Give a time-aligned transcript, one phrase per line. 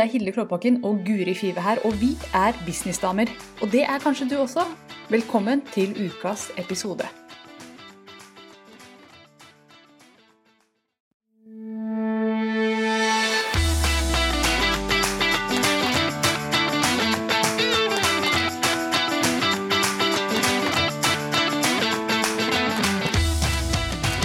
[0.00, 3.26] Det er Hilde Klåbakken og Guri Five her, og vi er businessdamer.
[3.62, 4.60] Og det er kanskje du også.
[5.10, 7.04] Velkommen til ukas episode.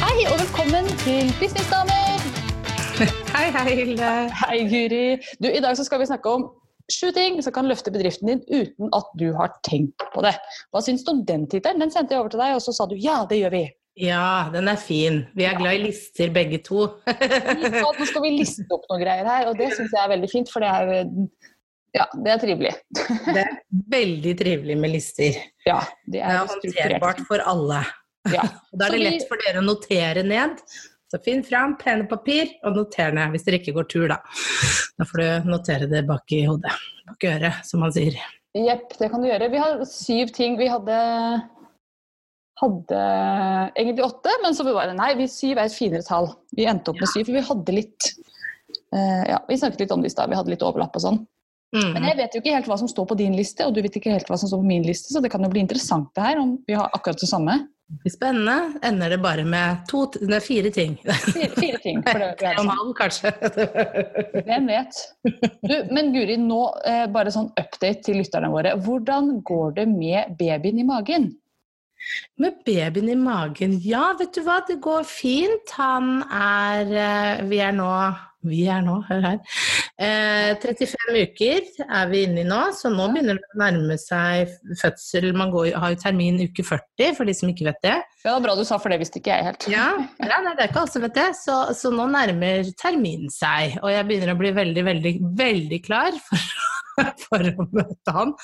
[0.04, 1.95] Hei, og velkommen til Businessdamer.
[3.46, 4.12] Hei, hei, Hilde.
[4.34, 5.20] Hei, Guri.
[5.38, 6.48] Du, I dag så skal vi snakke om
[6.90, 10.32] sju ting som kan løfte bedriften din uten at du har tenkt på det.
[10.74, 11.84] Hva syns du om den tittelen?
[11.84, 13.62] Den sendte jeg over til deg, og så sa du ja, det gjør vi.
[14.02, 15.20] Ja, den er fin.
[15.38, 16.88] Vi er glad i lister begge to.
[17.06, 20.50] Nå skal vi liste opp noen greier her, og det syns jeg er veldig fint,
[20.50, 21.06] for det er,
[22.00, 22.74] ja, det er trivelig.
[23.30, 23.54] Det er
[23.94, 25.38] veldig trivelig med lister.
[25.70, 27.86] Ja, det Det er er håndterbart for alle.
[28.34, 28.50] Ja.
[28.74, 30.66] Da er det lett for dere å notere ned.
[31.16, 34.18] Så finn fram penn og papir, og noter ned hvis dere ikke går tur, da.
[35.00, 36.74] Da får du notere det bak i hodet.
[37.08, 38.18] Bak i øret, som man sier.
[38.56, 39.48] Jepp, det kan du gjøre.
[39.54, 40.58] Vi har syv ting.
[40.60, 40.98] Vi hadde
[42.60, 43.00] hadde
[43.76, 46.30] egentlig åtte, men så var det nei, vi syv er et finere tall.
[46.56, 48.12] Vi endte opp med syv, for vi hadde litt
[48.96, 51.20] uh, Ja, vi snakket litt om det i stad, vi hadde litt overlapp og sånn.
[51.76, 52.08] Men Mm.
[52.10, 54.12] jeg vet jo ikke helt hva som står på din liste, og du vet ikke
[54.16, 56.40] helt hva som står på min liste, så det kan jo bli interessant det her,
[56.40, 57.68] om vi har akkurat det samme.
[58.10, 58.80] Spennende.
[58.82, 60.96] Ender det bare med to, nei, fire ting.
[61.06, 62.00] Fire, fire ting.
[62.02, 63.30] For det, og en halv, kanskje.
[64.48, 65.02] Hvem vet?
[65.62, 68.74] Du, men Guri, nå eh, bare sånn update til lytterne våre.
[68.82, 71.30] Hvordan går det med babyen i magen?
[72.42, 75.76] Med babyen i magen, ja, vet du hva, det går fint.
[75.78, 77.92] Han er eh, Vi er nå
[78.50, 79.40] Vi er nå, hør her.
[79.96, 84.52] Eh, 35 uker er vi inne i nå, så nå begynner det å nærme seg
[84.82, 85.30] fødsel.
[85.38, 87.96] Man går, har jo termin uke 40, for de som ikke vet det.
[88.26, 89.68] Ja, bra du sa, for det visste ikke jeg helt.
[89.72, 89.88] Ja,
[90.20, 91.30] ja det er ikke alle som vet det.
[91.40, 96.18] Så, så nå nærmer termin seg, og jeg begynner å bli veldig, veldig, veldig klar
[96.28, 96.48] for,
[97.28, 98.36] for å møte han.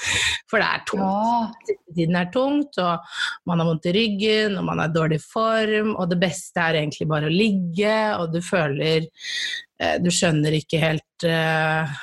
[0.52, 3.18] For det er tungt Ja, tiden er tungt, og
[3.50, 6.82] man har vondt i ryggen, og man er i dårlig form, og det beste er
[6.82, 12.00] egentlig bare å ligge, og du føler eh, Du skjønner ikke helt eh,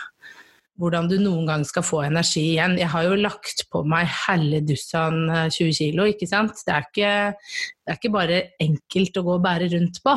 [0.78, 2.76] hvordan du noen gang skal få energi igjen.
[2.78, 6.62] Jeg har jo lagt på meg helledussan eh, 20 kilo, ikke sant.
[6.66, 7.12] Det er ikke,
[7.82, 10.14] det er ikke bare enkelt å gå og bære rundt på.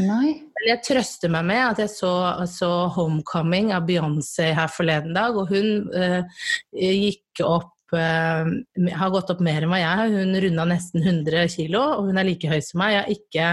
[0.00, 0.36] nei.
[0.58, 2.12] Men jeg trøster meg med at jeg så,
[2.50, 9.30] så 'Homecoming' av Beyoncé her forleden dag, og hun eh, gikk opp eh, har gått
[9.32, 10.16] opp mer enn hva jeg har.
[10.18, 12.96] Hun runda nesten 100 kilo, og hun er like høy som meg.
[12.96, 13.52] Jeg har ikke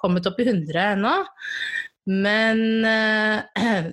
[0.00, 1.14] kommet opp i 100 ennå.
[2.10, 3.84] Men eh,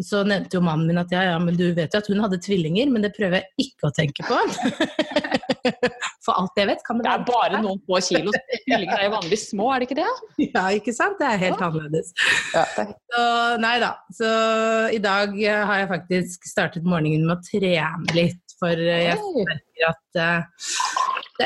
[0.08, 2.40] så nevnte jo mannen min at ja, ja, men du vet jo at hun hadde
[2.42, 4.38] tvillinger, men det prøver jeg ikke å tenke på.
[6.26, 8.32] For alt jeg vet, kan det Det er bare noen få kilo.
[8.64, 10.14] Tvillinger er jo vanligvis små, er det ikke det?
[10.56, 11.18] Ja, ikke sant?
[11.20, 12.12] Det er helt annerledes.
[12.54, 12.64] Ja,
[13.12, 13.24] Så
[13.62, 13.92] nei da.
[14.14, 14.30] Så
[14.94, 19.20] i dag eh, har jeg faktisk startet morgenen med å trene litt, for eh, jeg
[19.46, 20.66] merker at eh,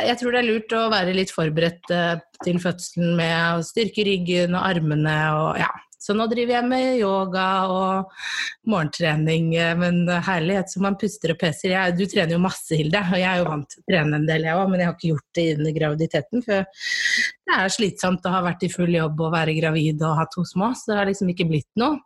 [0.06, 4.06] jeg tror det er lurt å være litt forberedt eh, til fødselen med å styrke
[4.06, 5.70] ryggen og armene og ja.
[6.00, 8.14] Så nå driver jeg med yoga og
[8.72, 11.74] morgentrening, men herlighet som man puster og peser.
[11.74, 14.24] Jeg, du trener jo masse, Hilde, og jeg er jo vant til å trene en
[14.24, 16.46] del, jeg òg, men jeg har ikke gjort det under graviditeten.
[16.46, 20.24] For det er slitsomt å ha vært i full jobb og være gravid og ha
[20.32, 22.00] to små, så det har liksom ikke blitt noe.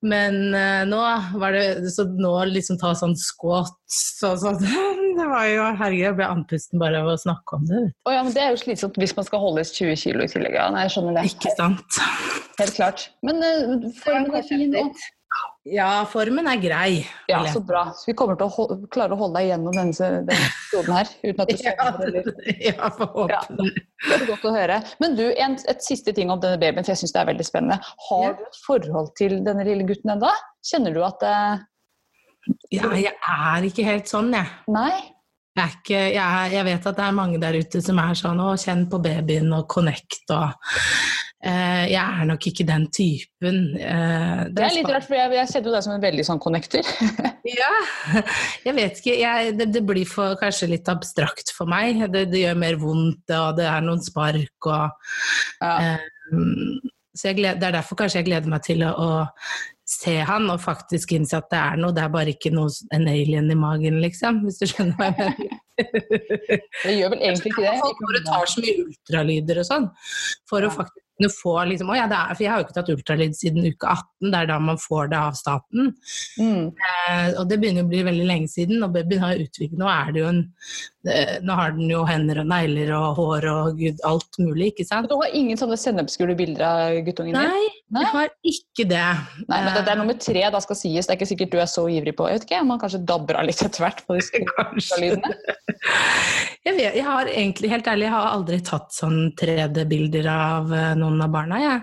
[0.00, 1.00] Men uh, nå
[1.36, 4.56] var det Så nå liksom ta sånn squats og sånn
[5.18, 7.82] Det var jo Herregud, jeg ble andpusten bare av å snakke om det.
[8.08, 10.56] Oh, ja, men det er jo slitsomt hvis man skal holde 20 kilo i tillegg.
[10.56, 11.24] Ja, nei, jeg skjønner det.
[11.34, 11.98] Ikke sant?
[12.56, 13.08] Helt klart.
[13.26, 15.02] Men uh, for en fin òg.
[15.68, 17.02] Ja, formen er grei.
[17.28, 17.84] Ja, så bra.
[17.94, 21.12] Så vi kommer til å klare å holde deg gjennom denne, denne episoden her.
[21.20, 22.30] Uten at du sovner eller
[22.70, 23.68] ja, forhåpentlig.
[23.68, 23.76] Ja.
[23.76, 23.84] det.
[24.06, 24.80] Det er godt å høre.
[25.04, 27.46] Men du, en, et siste ting om denne babyen, for jeg syns det er veldig
[27.46, 27.78] spennende.
[28.08, 30.32] Har du et forhold til denne lille gutten ennå?
[30.72, 31.64] Kjenner du at eh,
[32.80, 34.48] Ja, jeg er ikke helt sånn, jeg.
[34.72, 34.94] Nei?
[35.58, 38.16] Jeg, er ikke, jeg, er, jeg vet at det er mange der ute som er
[38.16, 40.56] sånn å kjenn på babyen og connect og
[41.40, 43.60] Jeg er nok ikke den typen.
[43.80, 46.42] Eh, Det er litt rart, for jeg, jeg ser jo deg som en veldig sånn
[46.42, 46.84] connector.
[47.50, 47.70] Ja,
[48.66, 49.14] jeg vet ikke.
[49.16, 52.02] Jeg, det, det blir for, kanskje litt abstrakt for meg.
[52.12, 54.90] Det, det gjør mer vondt, og det er noen spark og
[55.64, 55.96] Ja.
[55.96, 56.08] eh,
[57.16, 59.08] Så jeg gled, det er derfor kanskje jeg gleder meg til å, å
[59.90, 61.96] se han og faktisk innse at det er noe.
[61.96, 64.44] Det er bare ikke noe, en alien i magen, liksom.
[64.44, 65.58] Hvis du skjønner hva jeg mener.
[65.80, 67.76] Det gjør vel egentlig ikke det.
[67.84, 69.88] Folk bare tar så mye ultralyder og sånn
[70.50, 70.68] for Ja.
[70.68, 73.34] å faktisk kunne få liksom, ja, det er, For jeg har jo ikke tatt ultralyd
[73.36, 75.90] siden uke 18, det er da man får det av staten.
[76.40, 76.70] Mm.
[76.72, 80.14] Eh, og det begynner å bli veldig lenge siden, og babyen har utviklet Nå er
[80.16, 80.40] det jo en
[81.04, 84.86] eh, Nå har den jo hender og negler og hår og gud, alt mulig, ikke
[84.88, 85.10] sant?
[85.12, 87.52] Du har ingen sånne sennepsgule bilder av guttungen din?
[87.52, 88.06] Nei, Nei.
[88.06, 89.04] jeg har ikke det.
[89.44, 91.04] Nei, men dette er nummer tre, da skal sies.
[91.04, 93.42] Det er ikke sikkert du er så ivrig på Jeg vet ikke, Man kanskje dabber
[93.42, 94.40] av litt etter hvert på disse
[94.72, 95.36] ultralydene?
[96.60, 100.90] Jeg, vet, jeg har egentlig, helt ærlig, jeg har aldri tatt sånn 3D-bilder av eh,
[101.00, 101.78] noen av barna, jeg.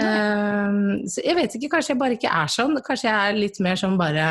[0.00, 2.74] Um, så jeg vet ikke, kanskje jeg bare ikke er sånn.
[2.82, 4.26] Kanskje jeg er litt mer sånn bare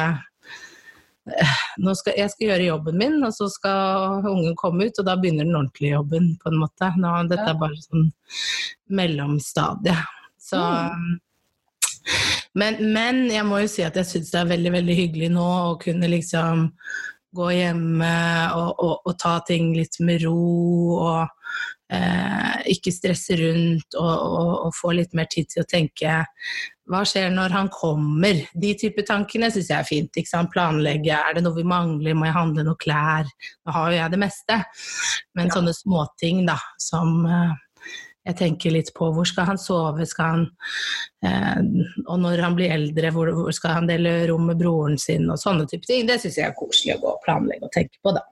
[1.30, 5.08] eh, nå skal, Jeg skal gjøre jobben min, og så skal ungen komme ut, og
[5.08, 6.92] da begynner den ordentlige jobben, på en måte.
[7.00, 8.10] Nå, dette er bare sånn
[8.92, 10.00] mellomstadie.
[10.42, 11.20] Så Mm.
[12.58, 15.46] men, men jeg må jo si at jeg syns det er veldig, veldig hyggelig nå
[15.46, 16.64] å kunne liksom
[17.36, 18.14] gå hjemme
[18.58, 20.36] og, og, og ta ting litt med ro
[20.98, 21.22] og
[21.94, 26.22] eh, ikke stresse rundt og, og, og få litt mer tid til å tenke
[26.92, 28.42] hva skjer når han kommer?
[28.52, 30.18] De type tankene syns jeg er fint.
[30.18, 30.52] ikke sant?
[30.52, 33.30] Planlegge, er det noe vi mangler, må jeg handle noe klær?
[33.64, 34.58] Nå har jo jeg det meste.
[35.38, 35.54] Men Ja.
[35.56, 37.54] sånne småting da, som eh,
[38.28, 39.10] jeg tenker litt på.
[39.16, 40.06] Hvor skal han sove?
[40.10, 40.44] Skal han
[41.26, 41.62] eh,
[42.06, 45.30] Og når han blir eldre, hvor, hvor skal han dele rom med broren sin?
[45.32, 46.06] Og sånne type ting.
[46.10, 48.24] Det syns jeg er koselig å gå og planlegge og tenke på, da.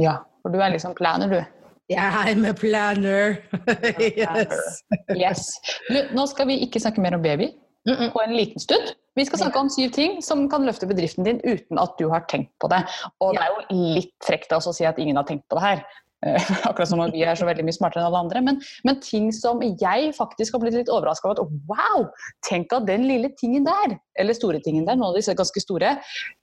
[0.00, 1.54] Ja, for du er liksom planer, du.
[1.88, 3.38] I'm a planner.
[4.00, 4.82] yes.
[5.16, 5.46] Yes.
[5.88, 7.52] Du, nå skal vi ikke snakke mer om baby
[7.88, 8.12] Mm -mm.
[8.12, 8.84] på en liten stund.
[9.14, 12.20] Vi skal snakke om syv ting som kan løfte bedriften din uten at du har
[12.28, 12.84] tenkt på det.
[13.20, 15.84] Og det er jo litt frekt å si at ingen har tenkt på det her.
[16.26, 18.42] Eh, Akkurat som om vi er så veldig mye smartere enn alle andre.
[18.44, 21.44] Men, men ting som jeg faktisk har blitt litt overraska over.
[21.44, 22.08] at Wow!
[22.46, 25.96] Tenk at den lille tingen der, eller store tingen der, noen av disse ganske store,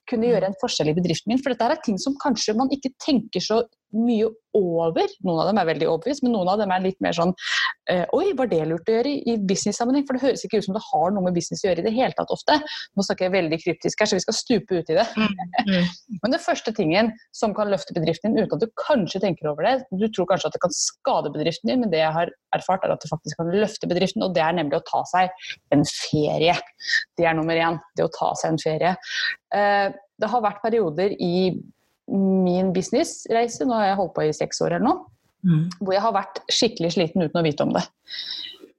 [0.10, 1.42] kunne gjøre en forskjell i bedriften min.
[1.42, 3.64] For dette er ting som kanskje man ikke tenker så
[3.96, 5.12] mye over.
[5.26, 7.32] Noen av dem er veldig overbevist, men noen av dem er litt mer sånn
[7.92, 10.06] eh, Oi, var det lurt å gjøre i, business-sammenheng?
[10.08, 11.94] For det høres ikke ut som det har noe med business å gjøre i det
[11.96, 12.58] hele tatt ofte.
[12.96, 15.06] Nå snakker jeg veldig kryptisk her, så vi skal stupe ut i det.
[15.16, 15.76] Mm.
[16.24, 19.68] Men den første tingen som kan løfte bedriften din uten at du kanskje tenker over
[19.68, 22.84] det Du tror kanskje at det kan skade bedriften din, men det jeg har erfart,
[22.86, 25.84] er at det faktisk kan løfte bedriften, og det er nemlig å ta seg en
[25.88, 26.56] ferie.
[27.20, 27.80] Det er nummer én.
[27.98, 28.94] Det å ta seg en ferie.
[29.56, 31.56] Eh, det har vært perioder i
[32.12, 35.06] min businessreise, nå har jeg holdt på i seks år eller noe,
[35.46, 35.70] Mm.
[35.78, 37.84] hvor jeg har vært skikkelig sliten uten å vite om det.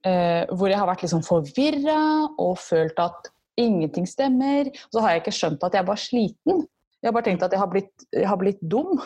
[0.03, 1.99] Eh, hvor jeg har vært liksom forvirra
[2.43, 4.67] og følt at ingenting stemmer.
[4.67, 6.67] Og så har jeg ikke skjønt at jeg var sliten.
[7.03, 8.99] Jeg har bare tenkt at jeg har blitt, jeg har blitt dum.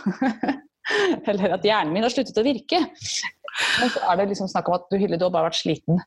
[1.28, 2.80] Eller at hjernen min har sluttet å virke.
[2.80, 6.00] Men så er det liksom snakk om at du Hilde, du har bare vært sliten.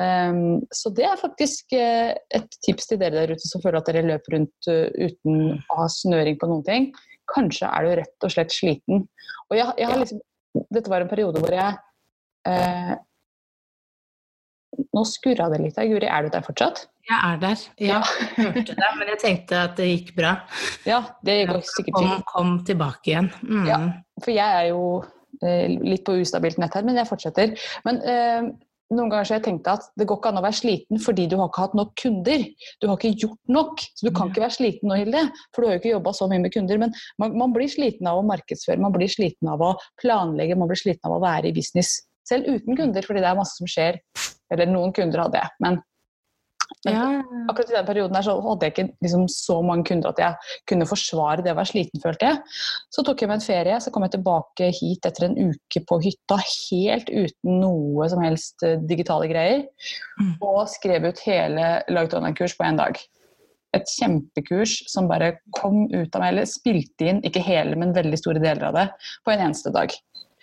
[0.00, 3.88] Um, så det er faktisk eh, et tips til dere der ute som føler at
[3.90, 6.86] dere løper rundt eh, uten å ha snøring på noen ting.
[7.28, 9.04] Kanskje er du rett og slett sliten.
[9.50, 10.22] Og jeg, jeg har liksom,
[10.72, 11.76] dette var en periode hvor jeg
[12.48, 12.94] uh,
[14.94, 16.06] Nå skurra det litt her, Guri.
[16.08, 16.84] Er du der fortsatt?
[17.04, 17.62] Jeg er der.
[17.82, 17.98] Ja,
[18.38, 20.32] jeg hørte det, men jeg tenkte at det gikk bra.
[20.88, 22.26] Ja, det går sikkert Kom, fint.
[22.30, 23.28] kom tilbake igjen.
[23.42, 23.66] Mm.
[23.68, 23.78] Ja.
[24.22, 24.84] For jeg er jo
[25.84, 27.52] litt på ustabilt nett her, men jeg fortsetter.
[27.86, 28.48] Men eh,
[28.90, 31.26] noen ganger så har jeg tenkt at det går ikke an å være sliten fordi
[31.30, 32.44] du har ikke hatt nok kunder.
[32.82, 33.84] Du har ikke gjort nok.
[33.94, 36.30] Så du kan ikke være sliten nå, Hilde, for du har jo ikke jobba så
[36.30, 36.80] mye med kunder.
[36.82, 40.70] Men man, man blir sliten av å markedsføre, man blir sliten av å planlegge, man
[40.70, 42.00] blir sliten av å være i business.
[42.26, 44.00] Selv uten kunder, fordi det er masse som skjer.
[44.50, 45.78] Eller noen kunder hadde jeg, men
[46.84, 47.22] men Ja.
[47.50, 50.34] akkurat i den perioden her så hadde jeg ikke liksom så mange kunder at jeg
[50.66, 52.38] kunne forsvare det å være sliten, følte jeg.
[52.90, 56.00] Så tok jeg meg en ferie, så kom jeg tilbake hit etter en uke på
[56.00, 59.66] hytta helt uten noe som helst eh, digitale greier.
[60.20, 60.36] Mm.
[60.40, 62.96] Og skrev ut hele lagd online-kurs på én dag.
[63.76, 68.18] Et kjempekurs som bare kom ut av meg, eller spilte inn, ikke hele, men veldig
[68.18, 68.86] store deler av det,
[69.24, 69.92] på en eneste dag.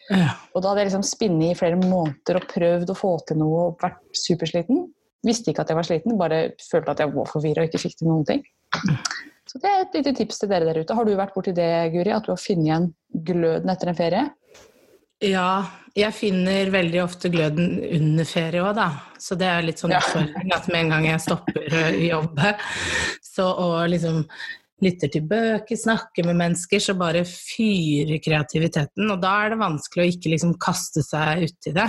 [0.08, 0.38] Ja.
[0.56, 3.65] Og da hadde jeg liksom spinnet i flere måneder og prøvd å få til noe
[3.65, 4.86] og vært supersliten.
[5.26, 7.96] Visste ikke at jeg var sliten, bare følte at jeg var forvirra og ikke fikk
[7.98, 8.44] til noen ting.
[9.48, 10.94] Så det er et lite tips til dere der ute.
[10.94, 12.12] Har du vært borti det, Guri?
[12.14, 12.88] At du har funnet igjen
[13.30, 14.26] gløden etter en ferie?
[15.24, 15.64] Ja,
[15.98, 18.90] jeg finner veldig ofte gløden under ferie òg, da.
[19.18, 20.04] Så det er litt sånn Ja.
[20.04, 22.52] utfordring at med en gang jeg stopper å jobbe,
[23.26, 24.20] så å liksom
[24.84, 29.10] lytter til bøker, snakker med mennesker, så bare fyrer kreativiteten.
[29.10, 31.88] Og da er det vanskelig å ikke liksom kaste seg uti det.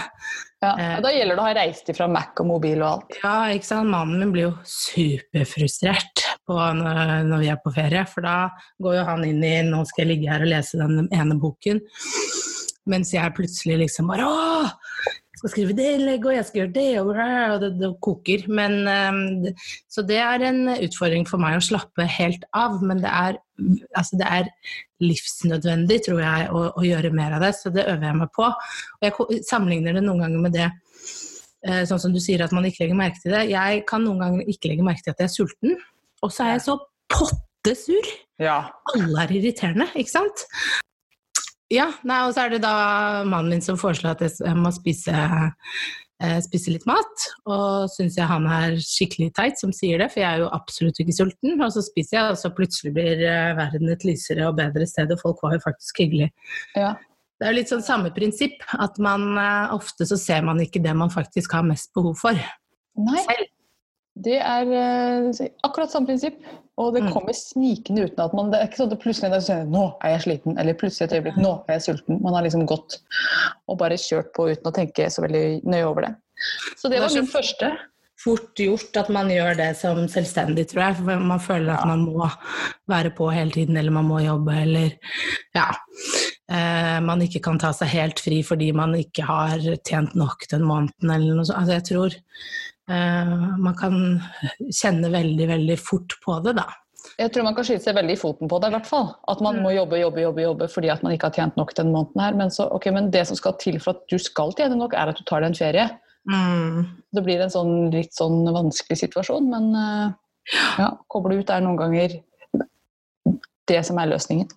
[0.64, 0.72] Ja.
[0.72, 0.94] Eh.
[0.96, 3.20] og Da gjelder det å ha reist ifra Mac og mobil og alt.
[3.20, 3.92] Ja, ikke sant.
[3.92, 8.38] Mannen min blir jo superfrustrert på når, vi er på ferie, for da
[8.82, 11.82] går jo han inn i 'nå skal jeg ligge her og lese den ene boken',
[12.88, 14.70] mens jeg plutselig liksom bare 'Å!
[15.38, 17.10] Skal skrive det innlegget, og jeg skal gjøre det', og,
[17.54, 18.44] og det, det koker.
[18.50, 19.52] Men, eh,
[19.90, 23.38] så det er en utfordring for meg å slappe helt av, men det er,
[23.94, 24.50] altså det er
[25.04, 28.50] livsnødvendig, tror jeg, å, å gjøre mer av det, så det øver jeg meg på.
[28.50, 32.66] Og jeg sammenligner det noen ganger med det eh, sånn som du sier at man
[32.66, 33.46] ikke legger merke til det.
[33.52, 35.78] Jeg kan noen ganger ikke legge merke til at jeg er sulten,
[36.24, 36.78] og så er jeg så
[37.14, 38.12] pottesur.
[38.42, 38.60] Ja.
[38.94, 40.46] Alle er irriterende, ikke sant?
[41.72, 42.74] Ja, nei, og så er det da
[43.28, 47.26] mannen min som foreslår at jeg må spise, eh, spise litt mat.
[47.44, 51.00] Og syns jeg han er skikkelig teit som sier det, for jeg er jo absolutt
[51.02, 51.60] ikke sulten.
[51.60, 55.12] Og så spiser jeg, og så plutselig blir eh, verden et lysere og bedre sted,
[55.12, 56.32] og folk var jo faktisk hyggelige.
[56.78, 56.96] ja.
[57.38, 60.82] Det er jo litt sånn samme prinsipp, at man eh, ofte så ser man ikke
[60.82, 62.34] det man faktisk har mest behov for
[62.98, 63.52] Nei, selv.
[64.26, 66.40] det er eh, akkurat samme prinsipp.
[66.78, 67.12] Og det Mm.
[67.12, 69.84] kommer snikende uten at man Det er ikke sånn at plutselig er det sånn, Nå
[70.04, 70.58] er jeg sliten.
[70.58, 72.22] Eller plutselig et øyeblikk Nå er jeg sulten.
[72.22, 72.98] Man har liksom gått
[73.68, 76.14] og bare kjørt på uten å tenke så veldig nøye over det.
[76.78, 77.72] Så det er var min første.
[78.18, 80.96] Fort gjort at man gjør det som selvstendig, tror jeg.
[80.96, 82.28] For man føler at man må
[82.90, 84.90] være på hele tiden, eller man må jobbe, eller
[85.54, 85.68] ja.
[86.50, 90.62] Eh, man ikke kan ta seg helt fri fordi man ikke har tjent nok den
[90.62, 91.58] måneden, eller noe sånt.
[91.58, 92.16] Altså, jeg tror
[92.88, 93.96] man kan
[94.72, 96.66] kjenne veldig, veldig fort på det, da.
[97.18, 99.08] Jeg tror man kan skyte seg veldig i foten på det, i hvert fall.
[99.30, 101.90] At man må jobbe, jobbe, jobbe, jobbe fordi at man ikke har tjent nok den
[101.94, 102.36] måneden her.
[102.38, 105.12] Men, så, okay, men det som skal til for at du skal tjene nok, er
[105.12, 105.86] at du tar deg en ferie.
[106.28, 106.86] Mm.
[107.14, 110.16] Det blir en sånn litt sånn vanskelig situasjon, men eh,
[110.82, 112.18] ja, koble ut er noen ganger
[113.68, 114.48] det som er løsningen.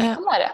[0.00, 0.50] Ja, Kan være.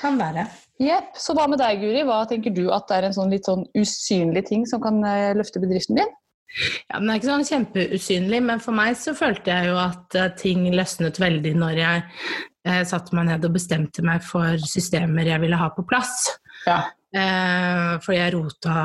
[0.00, 0.46] kan være.
[0.80, 1.14] Jepp.
[1.20, 2.02] Så hva med deg, Guri?
[2.06, 5.34] Hva tenker du at det er en sånn litt sånn usynlig ting som kan eh,
[5.36, 6.16] løfte bedriften din?
[6.88, 10.16] Ja, men Det er ikke sånn kjempeusynlig, men for meg så følte jeg jo at
[10.18, 12.04] eh, ting løsnet veldig når jeg
[12.68, 16.30] eh, satte meg ned og bestemte meg for systemer jeg ville ha på plass.
[16.66, 16.80] Ja.
[17.16, 18.76] Eh, fordi jeg rota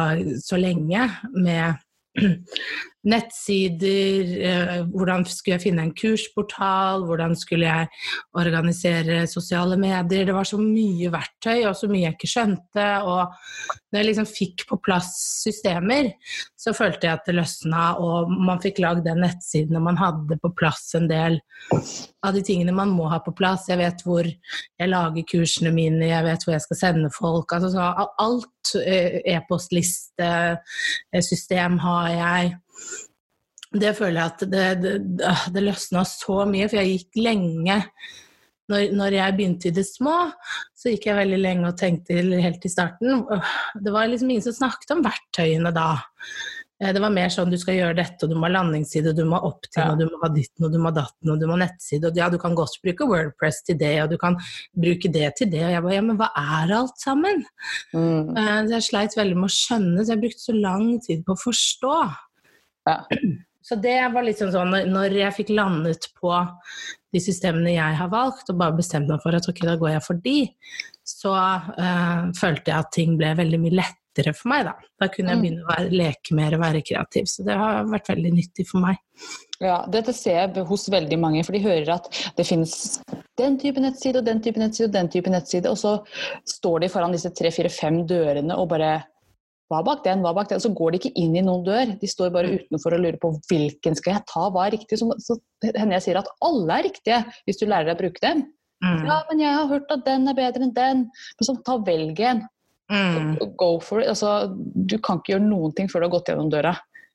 [0.43, 1.79] så lenge med
[3.07, 7.87] nettsider, eh, hvordan skulle jeg finne en kursportal, hvordan skulle jeg
[8.37, 10.25] organisere sosiale medier.
[10.25, 12.87] Det var så mye verktøy og så mye jeg ikke skjønte.
[13.01, 13.33] Og
[13.91, 15.09] når jeg liksom fikk på plass
[15.41, 16.11] systemer,
[16.57, 20.37] så følte jeg at det løsna, og man fikk lagd den nettsiden, og man hadde
[20.41, 21.39] på plass en del
[22.21, 23.67] av de tingene man må ha på plass.
[23.71, 27.49] Jeg vet hvor jeg lager kursene mine, jeg vet hvor jeg skal sende folk.
[27.55, 30.31] Altså, så alt eh, e-postliste,
[31.13, 32.53] eh, har jeg.
[33.71, 34.95] Det føler jeg at det, det,
[35.55, 37.77] det løsna så mye, for jeg gikk lenge
[38.71, 40.15] når, når jeg begynte i det små,
[40.77, 43.25] så gikk jeg veldig lenge og tenkte helt i starten
[43.83, 45.89] Det var liksom ingen som snakket om verktøyene da.
[46.81, 49.17] Eh, Det var mer sånn du skal gjøre dette, og du må ha landingsside, og
[49.19, 49.89] du må ha opt-in, Ja.
[49.91, 52.07] og du må ha ditten, og du må ha datten, og du må ha nettside,
[52.07, 54.39] og ja, du kan godt bruke Wordpress til det, og du kan
[54.75, 57.45] bruke det til det, og jeg bare ja, men hva er alt sammen?
[57.93, 58.37] Mm.
[58.37, 61.35] Eh, Så jeg sleit veldig med å skjønne, så jeg brukte så lang tid på
[61.35, 61.95] å forstå.
[62.87, 63.03] Ja.
[63.61, 66.31] Så det var litt sånn sånn, når- jeg fikk landet på
[67.13, 70.03] de systemene jeg har valgt, og bare bestemt meg for at ok, da går jeg
[70.03, 70.37] for de,
[71.05, 71.33] så
[71.77, 74.73] uh, følte jeg at ting ble veldig mye lettere for meg, da.
[74.99, 75.43] Da kunne jeg Mm.
[75.43, 77.27] begynne å være, leke mer og være kreativ.
[77.29, 78.97] Så det har vært veldig nyttig for meg.
[79.61, 82.99] Ja, dette ser jeg hos veldig mange, for de hører at det finnes
[83.37, 85.99] den type nettside og den type nettside og den type nettside, og så
[86.49, 89.03] står de foran disse tre, fire, fem dørene og bare
[89.71, 90.59] hva bak den, hva bak den?
[90.63, 93.31] Så går de ikke inn i noen dør, de står bare utenfor og lurer på
[93.49, 94.99] hvilken skal jeg ta, hva er riktig?
[94.99, 98.23] Så, så hender jeg sier at alle er riktige, hvis du lærer deg å bruke
[98.25, 98.43] dem.
[98.83, 99.05] Mm.
[99.07, 101.05] Ja, men jeg har hørt at den er bedre enn den.
[101.37, 102.43] Men så ta velg en.
[102.91, 103.35] Mm.
[103.61, 104.09] Go for it.
[104.11, 106.73] Altså, du kan ikke gjøre noen ting før du har gått gjennom døra.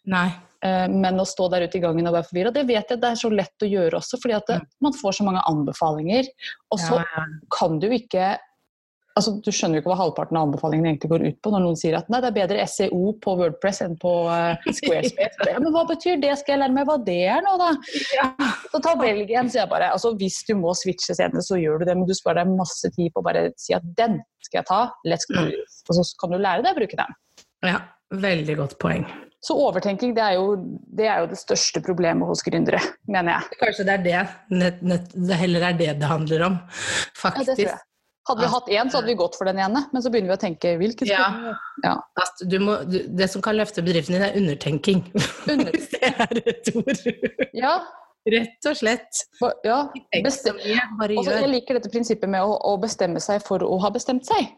[0.09, 0.29] Nei.
[0.65, 3.11] Eh, Men å stå der ute i gangen og være forvirra, det vet jeg det
[3.11, 4.21] er så lett å gjøre også.
[4.23, 6.31] fordi at det, man får så mange anbefalinger.
[6.73, 7.25] Og så Ja, ja.
[7.59, 8.37] kan du ikke
[9.17, 11.79] altså Du skjønner jo ikke hva halvparten av anbefalingene egentlig går ut på når noen
[11.81, 15.49] sier at nei, det er bedre SEO på Wordpress enn på uh, Squarespace.
[15.51, 16.35] Ja, men hva betyr det?
[16.41, 17.73] Skal jeg lære meg hva det er nå, da?
[18.73, 19.91] Så ta velg en, sier jeg bare.
[19.97, 22.93] Altså, hvis du må switche senere, så gjør du det, men du sparer deg masse
[22.97, 25.47] tid på å bare si at den skal jeg ta, let's go.
[25.49, 27.21] Og så kan du lære deg å bruke den.
[27.73, 27.83] ja.
[28.15, 29.03] Veldig godt poeng.
[29.43, 30.53] Så overtenking det er, jo,
[30.95, 32.79] det er jo det største problemet hos gründere,
[33.11, 33.59] mener jeg.
[33.65, 34.21] Kanskje det er det,
[34.55, 37.65] nett, nett, det heller er det det handler om, Ja, faktisk.
[37.65, 37.77] jeg.
[38.26, 40.37] Hadde vi hatt én, så hadde vi gått for den ene, men så begynner vi
[40.37, 41.26] å tenke hvilken Ja.
[41.85, 41.92] ja.
[42.42, 45.04] Du må, du, det som kan løfte bedriften din, er undertenking.
[45.47, 47.06] Under- Hvis det er et ord.
[47.54, 47.76] ja,
[48.26, 49.21] Rett og slett.
[49.62, 49.76] ja.
[50.11, 53.45] Tenk så Beste- mye, bare Også, jeg liker dette prinsippet med å, å bestemme seg
[53.47, 54.49] for å ha bestemt seg.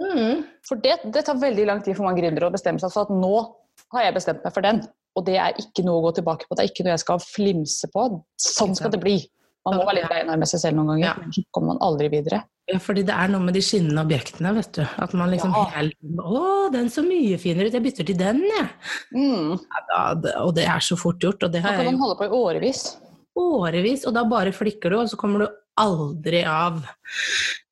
[0.00, 0.44] Mm.
[0.64, 3.12] For det, det tar veldig lang tid for mange gründere å bestemme seg for at
[3.12, 3.34] nå
[3.92, 4.80] har jeg bestemt meg for den.
[5.18, 7.20] Og det er ikke noe å gå tilbake på, det er ikke noe jeg skal
[7.20, 8.04] flimse på.
[8.40, 9.18] Sånn skal det bli.
[9.66, 11.32] Man må være litt beinhard med seg selv noen ganger, Ja.
[11.34, 12.44] så kommer man aldri videre.
[12.68, 14.82] Ja, fordi det er noe med de skinnende objektene, vet du.
[15.00, 15.64] At man liksom Ja.
[15.72, 18.68] helt Å, den så mye finere ut, jeg bytter til den, jeg.
[19.16, 19.54] Mm.
[19.56, 22.18] Ja, da, og det er så fort gjort, og det Da kan jeg man holde
[22.20, 22.82] på i årevis.
[23.38, 26.80] årevis, og da bare flikker du, og så kommer du aldri av.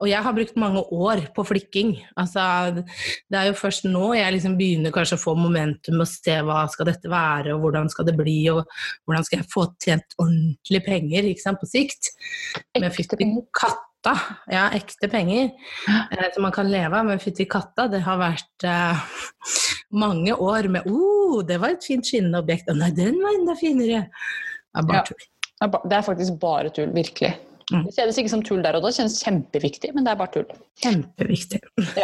[0.02, 1.94] Og jeg har brukt mange år på flikking.
[2.20, 2.42] Altså,
[2.84, 6.64] det er jo først nå jeg liksom begynner kanskje å få momentum og se hva
[6.72, 8.64] skal dette være, og hvordan skal det bli, og
[9.06, 12.12] hvordan skal jeg få tjent ordentlig penger sant, på sikt.
[12.78, 14.16] Men fytti katta,
[14.52, 18.68] ja, ekte penger eh, som man kan leve av, men fytti katta, det har vært
[18.68, 19.06] eh,
[19.96, 23.56] mange år med oh, det var et fint skinnende objekt, 'Å nei, den var enda
[23.58, 24.06] finere.
[24.06, 25.32] Det er bare Ja.
[25.56, 27.32] Det er faktisk bare tull, virkelig.
[27.73, 27.82] Mm.
[27.88, 30.35] Det kjennes ikke som tull der og da, det kjennes kjempeviktig, men det er bare
[30.37, 30.61] tull.
[30.85, 31.62] Kjempeviktig.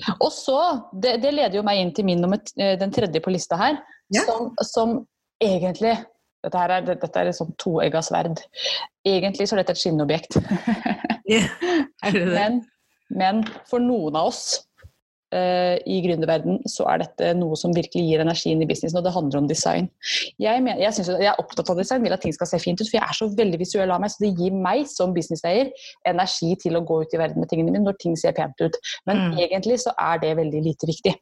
[0.00, 0.14] Ja.
[0.24, 0.56] Og så,
[0.96, 3.80] det, det leder jo meg inn til min nummer, eh, den tredje på lista her,
[4.14, 4.22] Ja.
[4.24, 4.94] som, som
[5.44, 5.92] egentlig
[6.40, 8.40] dette, her er, dette er et sånt toegga sverd.
[9.04, 10.38] Egentlig så er dette et skinnobjekt.
[11.30, 11.44] Det?
[12.26, 12.56] Men,
[13.14, 14.40] men for noen av oss
[15.32, 19.38] i gründerverden så er dette noe som virkelig gir energien i businessen, og det handler
[19.38, 19.86] om design.
[20.42, 22.80] Jeg, mener, jeg, synes, jeg er opptatt av design, vil at ting skal se fint
[22.80, 25.70] ut, for jeg er så veldig visuell av meg, så det gir meg som businesseier
[26.10, 28.78] energi til å gå ut i verden med tingene mine når ting ser pent ut.
[29.06, 29.38] Men Mm.
[29.38, 31.14] egentlig så er det veldig lite viktig.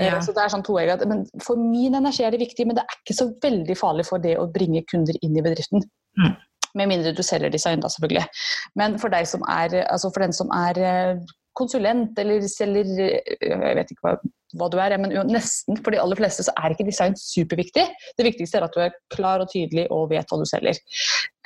[0.00, 0.20] Eh, Ja.
[0.20, 1.06] Så det er sånn toegget.
[1.06, 4.18] Men For min energi er det viktig, men det er ikke så veldig farlig for
[4.18, 5.82] det å bringe kunder inn i bedriften.
[6.18, 6.36] Mm.
[6.74, 8.26] Med mindre du selger design, da selvfølgelig.
[8.76, 11.18] Men for, deg som er, altså for den som er eh,
[11.58, 14.14] konsulent eller selger eh, Jeg vet ikke hva,
[14.58, 17.84] hva du er, men nesten for de aller fleste så er ikke design superviktig.
[18.18, 20.80] Det viktigste er at du er klar og tydelig og vet hva du selger.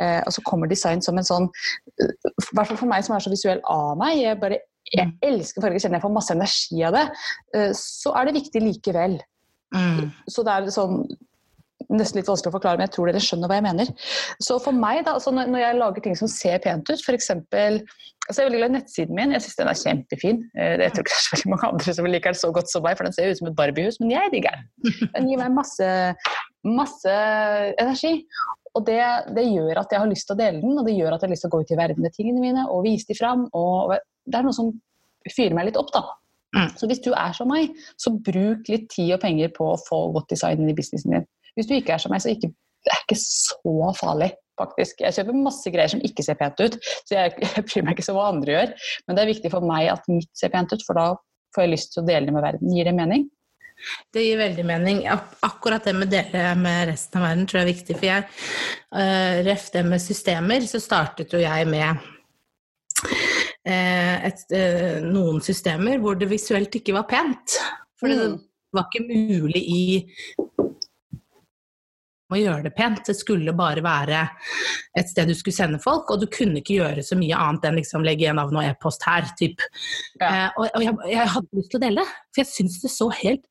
[0.03, 1.51] Eh, og så kommer design som en sånn
[2.03, 4.19] eh, I hvert fall for meg som er så visuell av meg.
[4.23, 4.61] Jeg, bare,
[4.93, 7.07] jeg elsker farger, kjenner jeg får masse energi av det.
[7.57, 9.21] eh, så er det viktig likevel.
[9.75, 10.13] Mm.
[10.31, 11.03] Så det er sånn
[11.93, 13.93] nesten litt vanskelig å forklare, men jeg tror dere skjønner hva jeg mener.
[14.43, 17.31] Så for meg, da, altså når, jeg lager ting som ser pent ut, f.eks.
[18.27, 20.39] Altså jeg er veldig glad i nettsiden min, jeg syns den er kjempefin.
[20.59, 22.73] Eh, Jeg tror ikke det er så veldig mange andre som liker den så godt
[22.73, 24.67] som meg, for den ser ut som et Barbiehus, men jeg digger den.
[25.15, 25.91] Den gir meg masse,
[26.67, 27.17] masse
[27.79, 28.13] energi.
[28.77, 28.99] Og det,
[29.39, 31.31] det gjør at jeg har lyst til å dele den, og det gjør at jeg
[31.31, 33.47] har lyst til å gå ut i verden med tingene mine og vise dem fram.
[33.57, 33.95] Og
[34.27, 34.75] det er noe som
[35.31, 36.03] fyrer meg litt opp, da.
[36.57, 36.71] Mm.
[36.79, 40.07] Så hvis du er som meg, så bruk litt tid og penger på å få
[40.17, 41.27] godt design inn i businessen din.
[41.57, 42.53] Hvis du ikke er som meg, så ikke,
[42.87, 45.01] det er ikke så farlig, faktisk.
[45.05, 46.77] Jeg kjøper masse greier som ikke ser pent ut,
[47.09, 48.75] så jeg, jeg bryr meg ikke så hva andre gjør.
[49.07, 51.07] Men det er viktig for meg at mitt ser pent ut, for da
[51.57, 52.77] får jeg lyst til å dele det med verden.
[52.77, 53.27] Gir det mening?
[54.13, 55.03] Det gir veldig mening.
[55.45, 57.97] Akkurat det med dele med resten av verden tror jeg er viktig.
[57.99, 58.27] For jeg,
[58.97, 62.07] uh, ref det med systemer, så startet jo jeg med
[63.69, 67.59] uh, et, uh, noen systemer hvor det visuelt ikke var pent.
[68.01, 68.39] For det Mm.
[68.77, 69.83] var ikke mulig i
[72.33, 73.03] å gjøre det pent.
[73.07, 74.23] Det skulle bare være
[74.99, 77.79] et sted du skulle sende folk, og du kunne ikke gjøre så mye annet enn
[77.81, 79.29] liksom legge navn og e-post her.
[79.39, 79.63] Typ.
[80.21, 80.31] Ja.
[80.31, 83.11] Eh, og og jeg, jeg hadde lyst til å dele for jeg syns det så
[83.23, 83.47] helt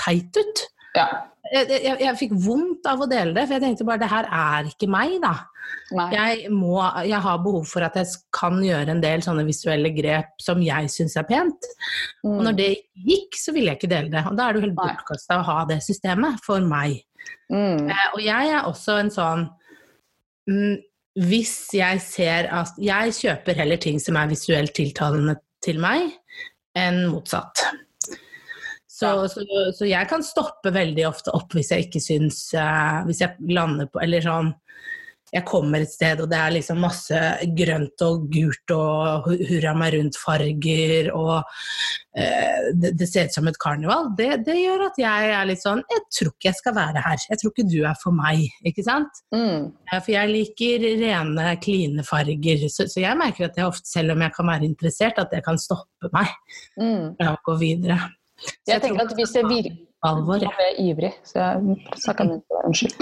[0.00, 0.66] teit ut.
[0.96, 1.06] Ja.
[1.50, 4.26] Jeg, jeg, jeg fikk vondt av å dele det, for jeg tenkte bare det her
[4.30, 5.32] er ikke meg, da.
[6.12, 10.34] Jeg, må, jeg har behov for at jeg kan gjøre en del sånne visuelle grep
[10.42, 11.68] som jeg syns er pent.
[12.26, 12.58] Og når Mm.
[12.60, 12.68] det
[13.06, 14.24] gikk, så ville jeg ikke dele det.
[14.30, 17.00] Og da er det jo helt bortkasta å ha det systemet for meg.
[17.50, 17.88] Mm.
[17.90, 19.40] Eh, og jeg er også en sånn
[20.46, 20.76] mm,
[21.26, 26.06] Hvis jeg ser at Jeg kjøper heller ting som er visuelt tiltalende til meg,
[26.78, 27.60] enn motsatt.
[28.86, 29.42] Så, så,
[29.76, 33.90] så jeg kan stoppe veldig ofte opp hvis jeg ikke syns eh, Hvis jeg lander
[33.90, 34.54] på Eller sånn
[35.32, 37.18] jeg kommer et sted, og det er liksom masse
[37.56, 41.36] grønt og gult og hu- hurra meg rundt-farger, og
[42.18, 44.10] eh, det, det ser ut som et karneval.
[44.18, 47.22] Det, det gjør at jeg er litt sånn Jeg tror ikke jeg skal være her.
[47.30, 48.46] Jeg tror ikke du er for meg.
[48.66, 49.20] ikke sant?
[49.34, 49.68] Mm.
[49.92, 52.66] For jeg liker rene, kline farger.
[52.70, 55.44] Så, så jeg merker at jeg ofte, selv om jeg kan være interessert, at det
[55.46, 56.32] kan stoppe meg
[56.80, 57.14] Mm.
[57.18, 57.96] fra å gå videre.
[58.40, 62.40] Så Jeg tenker at hvis jeg virkelig alvor, Jeg ble ivrig, så jeg snakka med
[62.40, 62.58] deg.
[62.68, 62.94] Unnskyld.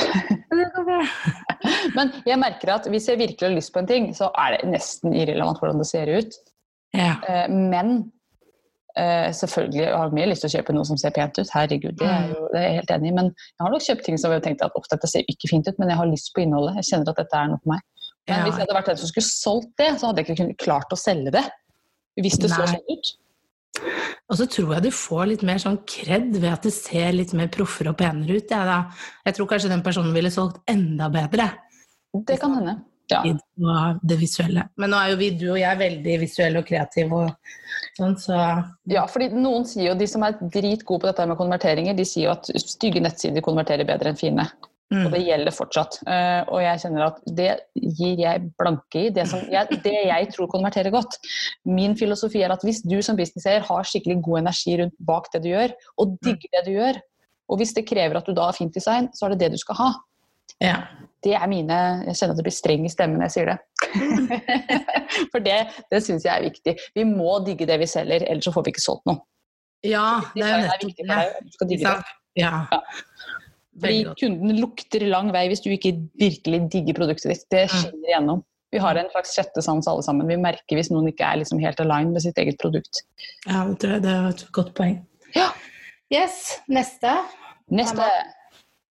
[1.97, 4.71] Men jeg merker at hvis jeg virkelig har lyst på en ting, så er det
[4.73, 6.39] nesten irrelevant hvordan det ser ut.
[6.97, 7.17] Ja.
[7.29, 8.11] Eh, Men
[8.97, 11.53] eh, selvfølgelig jeg har mye lyst til å kjøpe noe som ser pent ut.
[11.55, 13.17] Herregud, det er, jo, det er jeg helt enig i.
[13.21, 15.51] Men jeg har nok kjøpt ting som jeg har tenkt at ofte dette ser ikke
[15.53, 16.81] fint ut, men jeg har lyst på innholdet.
[16.81, 17.87] Jeg kjenner at dette er noe for meg.
[18.29, 18.43] Men Ja.
[18.45, 20.99] hvis jeg hadde vært den som skulle solgt det, så hadde jeg ikke klart å
[21.01, 21.47] selge det.
[22.19, 23.15] Hvis det så sånn ut.
[24.29, 27.33] Og så tror jeg du får litt mer sånn kred ved at det ser litt
[27.37, 28.53] mer proffere og penere ut.
[28.53, 28.83] Ja.
[29.25, 31.49] Jeg tror kanskje den personen ville solgt enda bedre
[32.29, 32.79] Det kan hende.
[33.09, 33.23] Ja.
[34.03, 34.67] det visuelle.
[34.77, 37.53] Men nå er jo vi, du og jeg, veldig visuelle og kreative og
[37.97, 38.41] sånn, så
[38.93, 42.27] Ja, fordi noen sier jo, De som er dritgode på dette med konverteringer, de sier
[42.27, 44.45] jo at stygge nettsider konverterer bedre enn fine.
[44.88, 45.11] Og mm.
[45.12, 45.98] det gjelder fortsatt.
[46.09, 49.11] Uh, og jeg kjenner at det gir jeg blanke i.
[49.12, 51.18] Det, som jeg, det jeg tror konverterer godt.
[51.68, 55.42] Min filosofi er at hvis du som businesseier har skikkelig god energi rundt bak det
[55.44, 57.01] du gjør, og digger det du gjør,
[57.48, 59.61] og hvis det krever at du da har fint design, så er det det du
[59.61, 59.90] skal ha.
[60.64, 60.79] Ja.
[61.22, 63.59] Det er mine Jeg kjenner at det blir streng i stemmen når jeg sier det.
[65.33, 65.59] For det,
[65.92, 66.74] det syns jeg er viktig.
[66.96, 69.20] Vi må digge det vi selger, ellers så får vi ikke solgt noe.
[69.87, 71.11] ja, det er jo Design er nettopp viktig det.
[71.11, 72.16] for deg, du skal digge det.
[72.38, 72.55] Ja.
[72.72, 72.81] Ja.
[73.83, 77.45] Fordi kunden lukter lang vei hvis du ikke virkelig digger produktet ditt.
[77.51, 77.75] Det Mm.
[77.79, 78.45] skinner igjennom.
[78.71, 80.29] Vi har en slags sjette sans alle sammen.
[80.29, 83.01] Vi merker hvis noen ikke er liksom helt aligned med sitt eget produkt.
[83.47, 84.99] Ja, det tror jeg det er et godt poeng.
[85.35, 85.47] Ja.
[86.12, 87.14] Yes, neste.
[87.71, 88.05] Neste.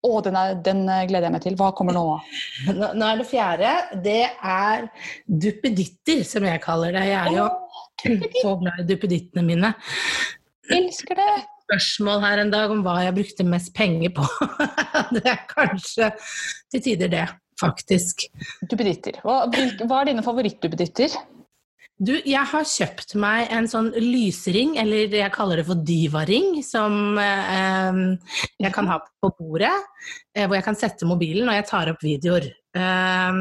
[0.05, 1.55] Å, den, er, den eh, gleder jeg meg til.
[1.57, 2.03] Hva kommer nå?
[2.79, 3.69] Nå, nå er det fjerde.
[4.05, 4.87] Det er
[5.27, 7.05] duppeditter, som jeg kaller det.
[7.09, 7.49] Jeg er jo
[8.43, 9.73] så glad i duppedittene mine.
[10.71, 11.31] elsker det!
[11.65, 14.25] Spørsmål her en dag om hva jeg brukte mest penger på.
[15.15, 16.11] det er kanskje
[16.73, 17.23] til tider det,
[17.61, 18.27] faktisk.
[18.69, 19.17] Duppeditter.
[19.25, 21.15] Hva, hva er dine favorittduppeditter?
[21.15, 21.44] Du,
[22.03, 27.99] jeg har kjøpt meg en sånn lysring, eller jeg kaller det for divaring, som eh,
[28.59, 29.71] jeg kan ha på bordet,
[30.35, 32.49] eh, hvor jeg kan sette mobilen når jeg tar opp videoer.
[32.75, 33.39] Eh,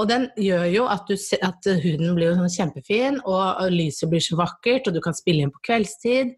[0.00, 4.24] og den gjør jo at, du, at huden blir sånn kjempefin, og, og lyset blir
[4.24, 6.32] så vakkert, og du kan spille inn på kveldstid.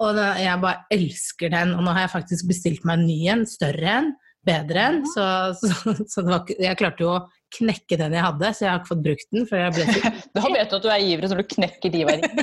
[0.00, 3.20] Og da, jeg bare elsker den, og nå har jeg faktisk bestilt meg en ny
[3.34, 7.20] en, større en, bedre en, så, så, så det var, jeg klarte jo å
[7.56, 10.12] knekke den jeg hadde, så jeg har ikke fått brukt den, for jeg ble så
[10.38, 12.42] Da vet du at du er ivrig så du knekker divaringen.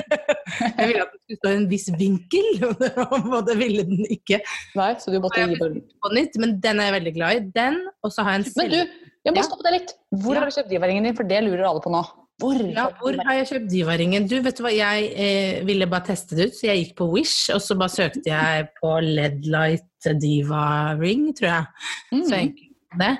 [0.60, 2.48] Jeg ville at den skulle stå i en viss vinkel,
[3.36, 4.40] og det ville den ikke
[4.76, 6.38] Nei, så du måtte gi bare på nytt.
[6.42, 7.44] Men den er jeg veldig glad i.
[7.54, 8.96] Den, og så har jeg en Men du,
[9.28, 9.94] jeg må stoppe deg litt.
[10.10, 10.42] Hvor Ja.
[10.42, 11.16] har du kjøpt divaringen din?
[11.16, 12.02] For det lurer alle på nå.
[12.40, 12.56] Hvor?
[12.72, 14.26] Ja, hvor har jeg kjøpt divaringen?
[14.30, 17.08] Du, vet du hva, jeg eh, ville bare teste det ut, så jeg gikk på
[17.12, 20.64] Wish, og så bare søkte jeg på Ledlight Diva
[21.00, 21.86] Ring, tror jeg.
[22.14, 22.24] Mm.
[22.24, 23.12] Så jeg det.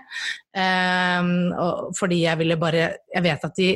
[0.58, 3.68] Ehm, og, fordi jeg ville bare Jeg vet at de,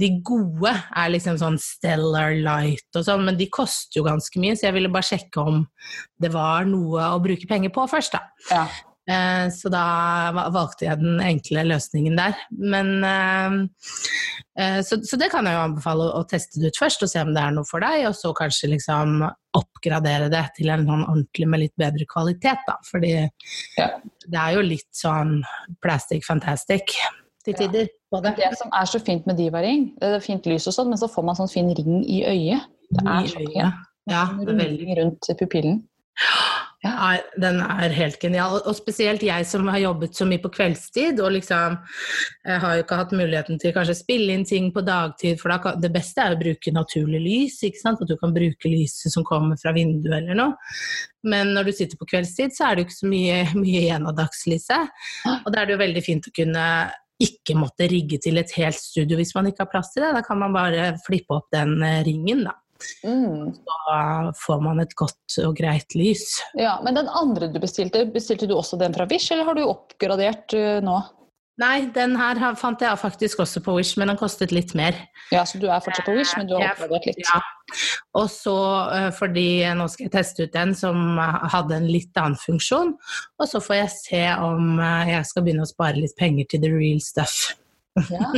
[0.00, 4.56] de gode er liksom sånn Stellar Light og sånn, men de koster jo ganske mye,
[4.56, 5.62] så jeg ville bare sjekke om
[6.20, 8.22] det var noe å bruke penger på først, da.
[8.50, 8.64] Ja.
[9.08, 9.84] Eh, Så da
[10.50, 12.34] valgte jeg den enkle løsningen der.
[12.50, 13.58] Men eh,
[14.58, 17.22] eh, så, så det kan jeg jo anbefale å, teste det ut først, og se
[17.22, 19.20] om det er noe for deg, og så kanskje liksom
[19.56, 22.76] oppgradere det til en sånn ordentlig med litt bedre kvalitet, da.
[22.90, 23.14] Fordi
[23.78, 23.90] Ja.
[24.26, 25.38] det er jo litt sånn
[25.80, 26.90] plastic fantastic
[27.44, 27.58] til Ja.
[27.62, 28.34] tider det.
[28.36, 31.08] Det som er så fint med divaring, det er fint lys og sånn, men så
[31.08, 32.62] får man sånn fin ring i øyet.
[32.90, 33.72] Det er I så øyet.
[34.06, 35.82] Ja, er veldig rundt pupillen.
[36.86, 38.60] Nei, den er helt genial.
[38.68, 41.78] Og spesielt jeg som har jobbet så mye på kveldstid, og liksom
[42.46, 45.58] jeg har jo ikke hatt muligheten til kanskje spille inn ting på dagtid, for da
[45.62, 48.02] kan, det beste er å bruke naturlig lys, ikke sant?
[48.02, 50.76] At du kan bruke lyset som kommer fra vinduet eller noe.
[51.26, 54.06] Men når du sitter på kveldstid, så er det jo ikke så mye, mye igjen
[54.06, 54.94] av dagslyset.
[55.42, 56.68] Og da er det jo veldig fint å kunne
[57.22, 60.12] ikke måtte rigge til et helt studio hvis man ikke har plass til det.
[60.18, 62.52] Da kan man bare flippe opp den eh, ringen, da.
[63.04, 63.52] Mm.
[63.56, 66.40] Da får man et godt og greit lys.
[66.58, 69.64] Ja, Men den andre du bestilte, bestilte du også den fra Wish, eller har du
[69.66, 71.00] oppgradert uh, nå?
[71.56, 74.96] Nei, den her fant jeg faktisk også på Wish, men den kostet litt mer.
[75.32, 77.22] Ja, Så du er fortsatt på Wish, men du har oppgradert litt?
[77.24, 77.40] Ja.
[78.20, 78.56] Og så
[78.92, 82.92] eh, fordi nå skal jeg teste ut den som eh, hadde en litt annen funksjon,
[83.40, 86.66] og så får jeg se om eh, jeg skal begynne å spare litt penger til
[86.66, 87.56] the real stuff.
[88.12, 88.28] Ja.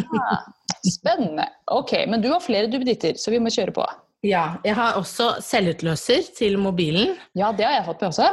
[0.87, 1.49] Spennende.
[1.75, 3.89] Ok, men du har flere duppeditter, så vi må kjøre på.
[4.27, 7.15] Ja, jeg har også selvutløser til mobilen.
[7.39, 8.29] Ja, det har jeg fått med også.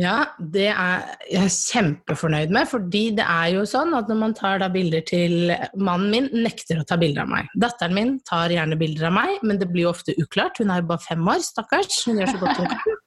[0.00, 4.34] Ja, det er jeg er kjempefornøyd med, fordi det er jo sånn at når man
[4.36, 7.50] tar da bilder til Mannen min nekter å ta bilder av meg.
[7.60, 10.60] Datteren min tar gjerne bilder av meg, men det blir jo ofte uklart.
[10.62, 12.00] Hun er jo bare fem år, stakkars.
[12.08, 12.99] Hun gjør så godt hun kan.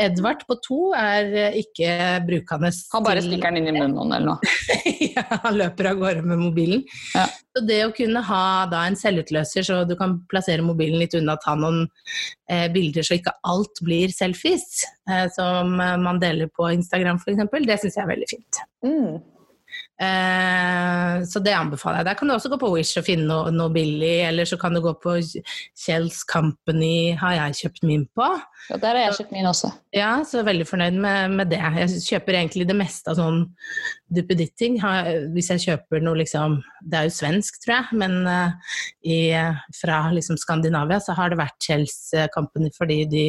[0.00, 1.90] Edvard på to er eh, ikke
[2.26, 4.54] brukende Han bare stikker den inn i munnen eller noe.
[5.14, 6.84] ja, han løper av gårde med mobilen.
[7.14, 7.26] Ja.
[7.50, 11.34] Så det å kunne ha da en selvutløser så du kan plassere mobilen litt unna,
[11.42, 11.82] ta noen
[12.50, 17.44] eh, bilder så ikke alt blir selfies, eh, som eh, man deler på Instagram f.eks.,
[17.66, 18.62] det syns jeg er veldig fint.
[18.86, 19.20] Mm.
[20.00, 22.08] Eh, så det anbefaler jeg.
[22.08, 24.72] Der kan du også gå på Wish og finne noe, noe billig, eller så kan
[24.72, 28.28] du gå på Kjells Company, har jeg kjøpt min på.
[28.70, 29.72] Ja, der har jeg kjøpt min også.
[29.96, 31.60] Ja, så veldig fornøyd med, med det.
[31.82, 33.42] Jeg kjøper egentlig det meste av sånn
[34.08, 34.80] duppeditting.
[35.34, 39.18] Hvis jeg kjøper noe liksom Det er jo svensk, tror jeg, men eh, i,
[39.76, 43.26] fra liksom Skandinavia så har det vært Kjells eh, Company fordi de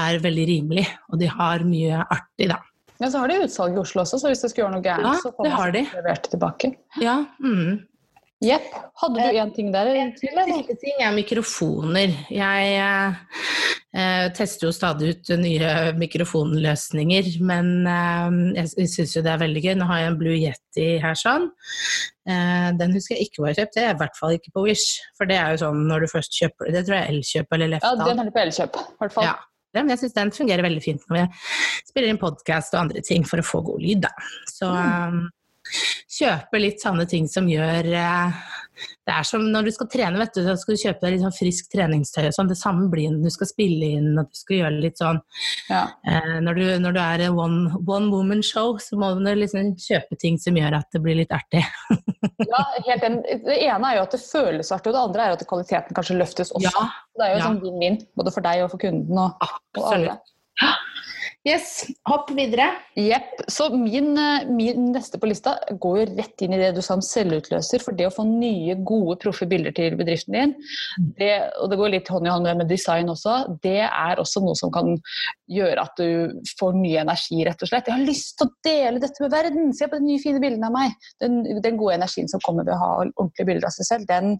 [0.00, 2.62] er veldig rimelige, og de har mye artig, da.
[3.00, 5.08] Ja, Så har de utsalg i Oslo også, så hvis det skulle gjøre noe gærent,
[5.08, 5.82] Ja, så får det man har de.
[5.96, 6.72] levert det tilbake.
[7.02, 7.82] Ja, mm.
[8.44, 8.72] Jepp.
[9.00, 10.34] Hadde du én ting der til.
[10.34, 12.12] Siste ting er mikrofoner.
[12.28, 13.14] Jeg eh,
[13.94, 19.64] eh, tester jo stadig ut nye mikrofonløsninger, men eh, jeg syns jo det er veldig
[19.64, 19.72] gøy.
[19.80, 21.48] Nå har jeg en Blue Yeti her sånn.
[22.28, 25.00] Eh, den husker jeg ikke hvor jeg kjøpte, det i hvert fall ikke på Wish.
[25.16, 27.96] For det er jo sånn når du først kjøper det, tror jeg Elkjøp eller Ja,
[28.02, 29.30] den har du på Elkjøp, i hvert fall.
[29.30, 29.38] Ja.
[29.82, 31.24] Men jeg syns den fungerer veldig fint når vi
[31.88, 34.12] spiller inn podkast og andre ting for å få god lyd, da.
[34.50, 35.24] Så Mm.
[35.24, 35.30] um,
[36.14, 38.42] kjøpe litt sånne ting som gjør eh,
[38.74, 41.24] Det er som når du skal trene, vet du, så skal du kjøpe deg litt
[41.24, 42.50] sånn frisk treningstøy og sånn.
[42.50, 45.20] Det samme blir når du skal spille inn og du skal gjøre litt sånn
[45.70, 45.84] Ja.
[46.06, 49.74] eh, når, du, når du er en one, one woman show, så må du liksom
[49.80, 51.64] kjøpe ting som gjør at det blir litt artig.
[52.44, 53.36] Ja, helt enig.
[53.44, 56.16] Det ene er jo at det føles artig, og det andre er at kvaliteten kanskje
[56.18, 56.70] løftes også.
[56.72, 56.84] Ja,
[57.18, 57.46] det er jo ja.
[57.46, 59.20] sånn vinn-vinn, både for deg og for kunden.
[59.20, 59.46] Og,
[59.78, 60.16] og alle.
[60.16, 60.90] absolutt.
[61.44, 62.70] Yes, hopp videre.
[62.96, 63.42] Jepp.
[63.52, 66.94] Så min, eh, min neste på lista går jo rett inn i det du sa
[66.96, 67.82] om selvutløser.
[67.84, 70.54] For det å få nye, gode, proffe bilder til bedriften din,
[71.18, 74.40] det, og det går litt hånd i hånd med, med design også, det er også
[74.40, 74.94] noe som kan
[75.52, 77.90] gjøre at du får ny energi, rett og slett.
[77.90, 79.74] Jeg har lyst til å dele dette med verden!
[79.76, 80.94] Se på de nye, fine bildene av meg!
[81.20, 84.38] Den, den gode energien som kommer ved å ha ordentlige bilder av seg selv, den,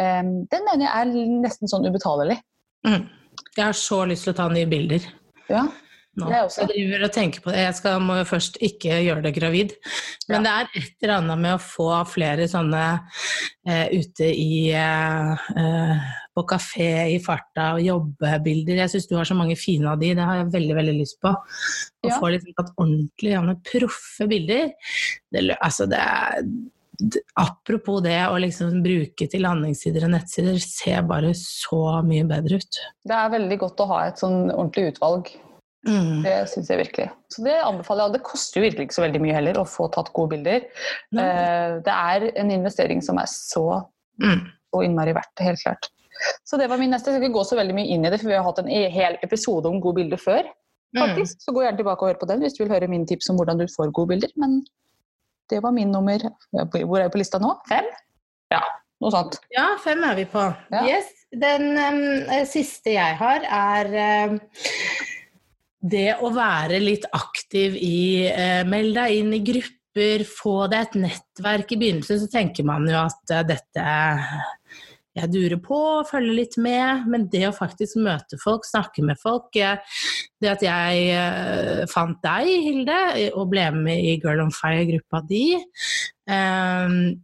[0.00, 2.38] um, den mener jeg er nesten sånn ubetalelig.
[2.88, 3.04] Mm.
[3.52, 5.04] Jeg har så lyst til å ta nye bilder.
[5.52, 5.66] Ja.
[6.20, 6.28] Nå.
[6.32, 6.66] Jeg også.
[6.70, 7.64] Driver og tenker på det.
[7.66, 9.74] Jeg skal, må jo først ikke gjøre det gravid.
[10.28, 12.84] Men det er et eller annet med å få flere sånne
[13.68, 18.82] eh, ute i eh, eh, på kafé i farta og jobbebilder.
[18.84, 21.20] Jeg syns du har så mange fine av de, det har jeg veldig veldig lyst
[21.24, 21.34] på.
[21.34, 22.18] Å Ja.
[22.18, 24.74] få liksom tatt ordentlig gjerne proffe bilder.
[25.32, 26.42] Det, altså det er
[27.38, 32.78] Apropos det å liksom bruke til landingssider og nettsider, ser bare så mye bedre ut.
[33.06, 35.30] Det er veldig godt å ha et sånn ordentlig utvalg.
[35.86, 36.22] Mm.
[36.24, 37.10] Det syns jeg virkelig.
[37.30, 38.10] Så det anbefaler jeg.
[38.10, 40.64] Og det koster jo virkelig ikke så veldig mye heller å få tatt gode bilder.
[41.14, 43.84] Eh, Det er en investering som er så,
[44.20, 44.40] Mm.
[44.74, 45.88] og innmari verdt det, helt klart.
[46.44, 47.06] Så det var min neste.
[47.12, 48.68] Jeg skal ikke gå så veldig mye inn i det, for vi har hatt en
[48.68, 50.42] e- hel episode om gode bilder før.
[50.96, 51.02] Mm.
[51.04, 51.36] faktisk.
[51.44, 53.36] Så gå gjerne tilbake og hør på den hvis du vil høre mine tips om
[53.36, 54.30] hvordan du får gode bilder.
[54.36, 54.64] Men
[55.50, 57.54] det var min nummer Hvor er jeg på lista nå?
[57.68, 57.84] Fem?
[58.50, 58.62] Ja,
[59.00, 59.36] noe sånt.
[59.54, 60.42] Ja, fem er vi på.
[60.72, 60.86] Ja.
[60.88, 61.04] Yes.
[61.30, 63.84] Den um, siste jeg har, er
[64.30, 64.40] em,
[65.78, 70.96] det å være litt aktiv i eh, Meld deg inn i grupper, få deg et
[71.04, 71.74] nettverk.
[71.74, 73.84] I begynnelsen så tenker man jo at eh, dette
[75.18, 79.56] jeg durer på, følger litt med, men det å faktisk møte folk, snakke med folk
[79.58, 79.80] eh,
[80.38, 82.98] Det at jeg eh, fant deg, Hilde,
[83.32, 85.56] og ble med i Girl on Fire-gruppa di
[86.28, 87.16] em,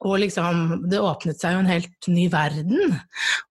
[0.00, 2.94] og liksom, det åpnet seg jo en helt ny verden.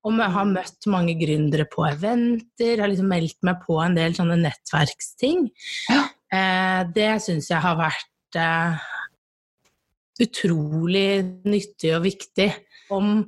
[0.06, 4.16] Og jeg har møtt mange gründere på eventer, har liksom meldt meg på en del
[4.18, 5.46] sånne nettverksting.
[5.92, 6.06] Ja.
[6.34, 8.90] Eh, det syns jeg har vært eh,
[10.26, 11.10] utrolig
[11.46, 12.50] nyttig og viktig.
[12.90, 13.20] Om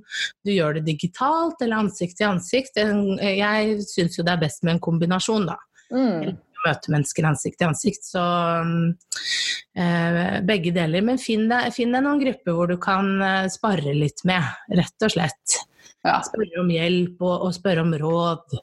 [0.41, 2.79] du gjør det digitalt eller ansikt til ansikt.
[2.81, 5.60] Jeg syns jo det er best med en kombinasjon, da
[5.91, 6.38] Mm.
[6.65, 8.08] Møte mennesker ansikt til ansikt.
[8.13, 8.93] Så um,
[9.78, 11.06] eh, begge deler.
[11.06, 14.45] Men finn deg, finn deg noen grupper hvor du kan eh, spare litt med,
[14.78, 15.62] rett og slett.
[16.02, 16.17] Ja.
[16.26, 18.58] Spørre om hjelp og, og spørre om råd,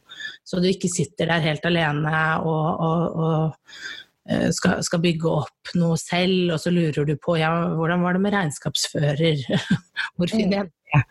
[0.46, 5.72] så du ikke sitter der helt alene og, og, og eh, skal, skal bygge opp
[5.78, 9.44] noe selv, og så lurer du på ja, hvordan var det med regnskapsfører?
[10.18, 11.02] Hvor finner jeg det?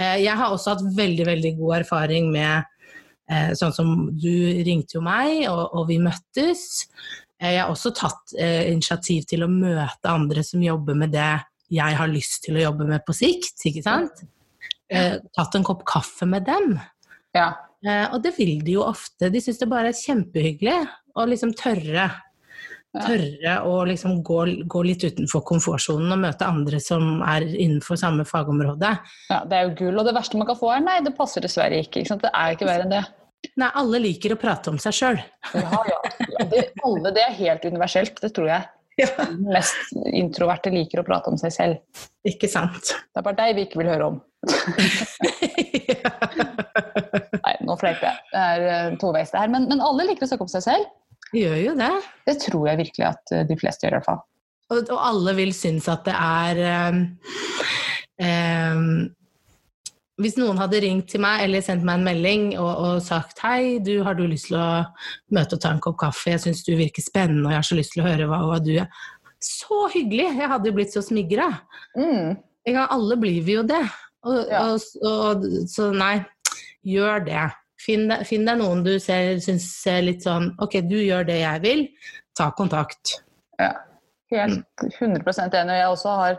[0.00, 2.64] Eh, Jeg har også hatt veldig, veldig god erfaring med
[3.58, 4.32] sånn som du
[4.66, 6.88] ringte jo meg, og, og vi møttes.
[7.40, 11.32] Eh, jeg har også tatt eh, initiativ til å møte andre som jobber med det
[11.70, 13.62] jeg har lyst til å jobbe med på sikt.
[13.70, 14.24] ikke sant?
[14.90, 16.78] Eh, tatt en kopp kaffe med dem.
[17.36, 17.52] ja.
[17.80, 19.30] Eh, og det vil de jo ofte.
[19.32, 20.74] De syns det bare er kjempehyggelig
[21.16, 22.10] å liksom tørre.
[22.90, 23.04] Ja.
[23.06, 28.26] Tørre å liksom gå, gå litt utenfor komfortsonen og møte andre som er innenfor samme
[28.28, 28.90] fagområde.
[29.30, 29.38] ja.
[29.48, 30.02] Det er jo gull.
[30.02, 32.02] Og det verste man kan få, er nei, det passer dessverre ikke.
[32.02, 32.26] ikke sant?
[32.26, 33.04] Det er ikke verre enn det.
[33.60, 35.18] Nei, alle liker å prate om seg sjøl.
[35.56, 36.00] Ja, ja.
[36.30, 38.68] Ja, Det, alle, det er helt universelt, det tror jeg.
[39.00, 42.04] Den mest introverte liker å prate om seg selv.
[42.26, 42.92] Ikke sant?
[42.92, 44.16] Det er bare deg vi ikke vil høre om.
[47.44, 48.16] Nei, nå fleiper jeg.
[48.32, 49.52] Det er eh, toveis det her.
[49.52, 50.90] Men, men alle liker å snakke om seg selv.
[51.30, 51.92] Vi gjør jo det.
[52.28, 54.22] Det tror jeg virkelig at eh, de fleste gjør, i hvert fall.
[54.70, 56.54] Og, og alle vil synes at det er
[56.92, 57.00] um,
[58.22, 58.90] ehm,
[60.20, 63.78] Hvis noen hadde ringt til meg eller sendt meg en melding og, og sagt hei,
[63.84, 64.82] du har du lyst til å
[65.34, 67.78] møte og ta en kopp kaffe, jeg syns du virker spennende og jeg har så
[67.78, 68.90] lyst til å høre hva, hva du er
[69.40, 70.28] Så hyggelig!
[70.36, 71.48] Jeg hadde jo blitt så smigra.
[71.96, 72.36] Mm.
[72.84, 73.80] Alle blir vi jo det.
[74.28, 74.66] Og, Ja.
[74.68, 76.18] og, og, så nei,
[76.84, 77.46] gjør det.
[77.80, 81.62] Finn deg, finn deg noen du syns ser litt sånn Ok, du gjør det jeg
[81.64, 81.86] vil.
[82.36, 83.22] Ta kontakt.
[83.56, 83.72] Ja.
[84.30, 85.72] Helt 100 enig.
[85.72, 86.36] Og jeg også har,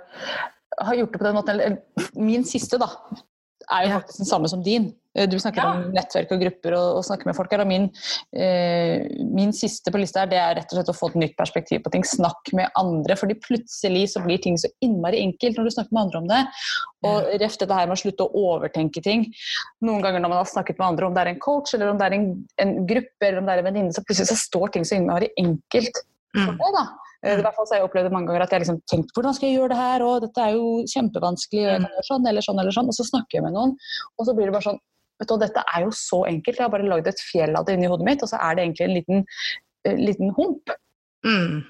[0.79, 1.57] har gjort det på den måten.
[1.57, 2.87] Eller, min siste, da,
[3.71, 4.93] er jo faktisk den samme som din.
[5.15, 5.71] Eh, Du snakker Ja.
[5.75, 7.61] om nettverk og grupper og, og snakker med folk her.
[7.61, 7.89] Og min,
[8.33, 11.35] eh, min siste på lista her, det er rett og slett å få et nytt
[11.37, 12.03] perspektiv på ting.
[12.03, 13.15] Snakk med andre.
[13.15, 16.41] fordi plutselig så blir ting så innmari enkelt når du snakker med andre om det.
[17.03, 19.25] Og ref dette her med å slutte å overtenke ting.
[19.83, 21.97] Noen ganger når man har snakket med andre, om det er en coach eller om
[21.97, 24.71] det er en, en gruppe eller om det er en venninne, så plutselig så står
[24.71, 25.95] ting så innmari enkelt
[26.33, 26.57] for Mm.
[26.57, 26.73] deg.
[26.77, 26.87] da.
[27.21, 29.11] Eh, I hvert fall så har jeg opplevd det mange ganger at jeg liksom tenkt
[29.15, 32.07] hvordan skal jeg gjøre det her, og dette er jo kjempevanskelig, og jeg kan gjøre
[32.07, 32.93] sånn eller sånn eller sånn.
[32.93, 33.75] Og så snakker jeg med noen,
[34.17, 34.81] og så blir det bare sånn
[35.21, 36.57] vet du, Dette er jo så enkelt.
[36.57, 38.65] Jeg har bare lagd et fjell av det inni hodet mitt, og så er det
[38.65, 39.27] egentlig en liten,
[39.85, 40.73] eh, liten hump.
[41.27, 41.61] Mm.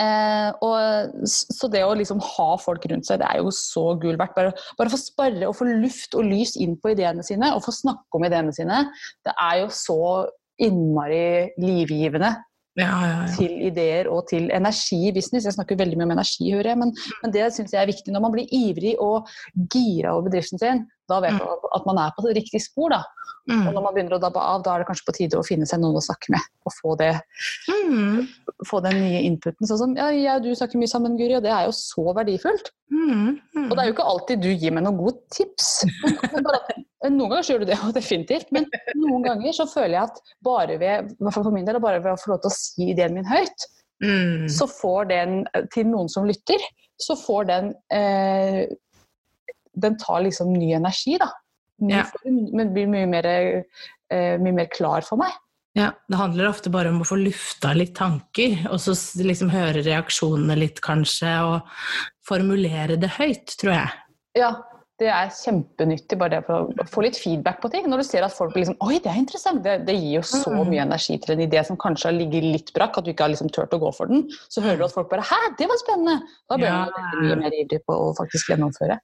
[0.00, 4.18] Eh, og, så det å liksom ha folk rundt seg, det er jo så gull
[4.20, 4.36] verdt.
[4.38, 7.74] Bare, bare få sparre og få luft og lys inn på ideene sine, og få
[7.74, 8.84] snakke om ideene sine,
[9.26, 10.00] det er jo så
[10.60, 12.34] innmari livgivende.
[12.78, 13.26] Ja, ja.
[13.34, 15.44] Til ideer og til energi i business.
[15.44, 18.12] Jeg snakker veldig mye om energi, hører jeg, men, men det syns jeg er viktig.
[18.14, 19.26] Når man blir ivrig og
[19.74, 21.40] gira over bedriften sin, da vet Mm.
[21.42, 22.90] man at man er på riktig spor.
[22.90, 23.02] da.
[23.50, 23.72] Og Mm.
[23.74, 25.80] når man begynner å dabbe av, da er det kanskje på tide å finne seg
[25.80, 26.40] noen å snakke med.
[26.66, 27.20] Og få, det,
[27.68, 28.28] Mm.
[28.66, 29.66] få den nye inputen.
[29.66, 32.14] Sånn som ja, jeg og du snakker mye sammen, Guri, og det er jo så
[32.14, 32.70] verdifullt.
[32.92, 33.40] Mm.
[33.56, 33.70] Mm.
[33.70, 35.84] Og det er jo ikke alltid du gir meg noen gode tips.
[36.32, 36.60] Men bare,
[37.08, 38.50] noen ganger så gjør du det, jo definitivt.
[38.52, 38.66] Men
[39.00, 42.34] noen ganger så føler jeg at bare ved, for min del, bare ved å få
[42.34, 43.68] lov til å si ideen min høyt,
[44.00, 44.46] Mm.
[44.48, 45.32] så får den
[45.74, 46.56] til noen som lytter,
[46.96, 48.62] så får den eh,
[49.76, 51.28] Den tar liksom ny energi, da.
[51.84, 52.06] Ja.
[52.24, 55.36] men blir mye mer, eh, mye mer klar for meg.
[55.76, 59.84] Ja, det handler ofte bare om å få lufta litt tanker, og så liksom høre
[59.84, 61.68] reaksjonene litt, kanskje, og
[62.26, 63.92] formulere det høyt, tror jeg.
[64.40, 64.50] Ja,
[65.00, 67.86] det er kjempenyttig bare det for å få litt feedback på ting.
[67.88, 69.62] Når du ser at folk blir liksom Oi, det er interessant!
[69.64, 70.68] Det, det gir jo så Mm.
[70.68, 73.32] mye energi til en idé som kanskje har ligget litt brakk, at du ikke har
[73.32, 74.26] liksom turt å gå for den.
[74.52, 76.20] Så hører du at folk bare Hæ, det var spennende!
[76.50, 76.84] Da blir Ja.
[76.84, 78.98] man mye mer ivrig på å faktisk gjennomføre.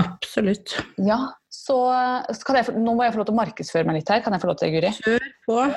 [0.00, 0.74] Absolutt.
[0.98, 1.18] Ja,
[1.60, 1.76] så,
[2.56, 4.22] jeg, Nå må jeg få lov til å markedsføre meg litt her.
[4.24, 4.92] Kan jeg få lov til det, Guri?
[5.00, 5.58] Kjør på.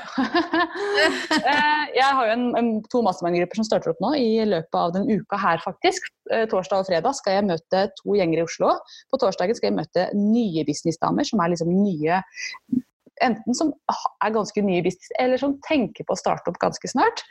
[1.33, 4.93] Eh, jeg har jo en, en, to mastermind-grupper som starter opp nå i løpet av
[4.95, 6.05] den uka her, faktisk.
[6.31, 8.69] Eh, Torsdag og fredag skal jeg møte to gjenger i Oslo.
[9.11, 12.21] På torsdagen skal jeg møte nye businessdamer, som er liksom nye
[13.23, 16.89] Enten som er ganske nye i business, eller som tenker på å starte opp ganske
[16.91, 17.23] snart.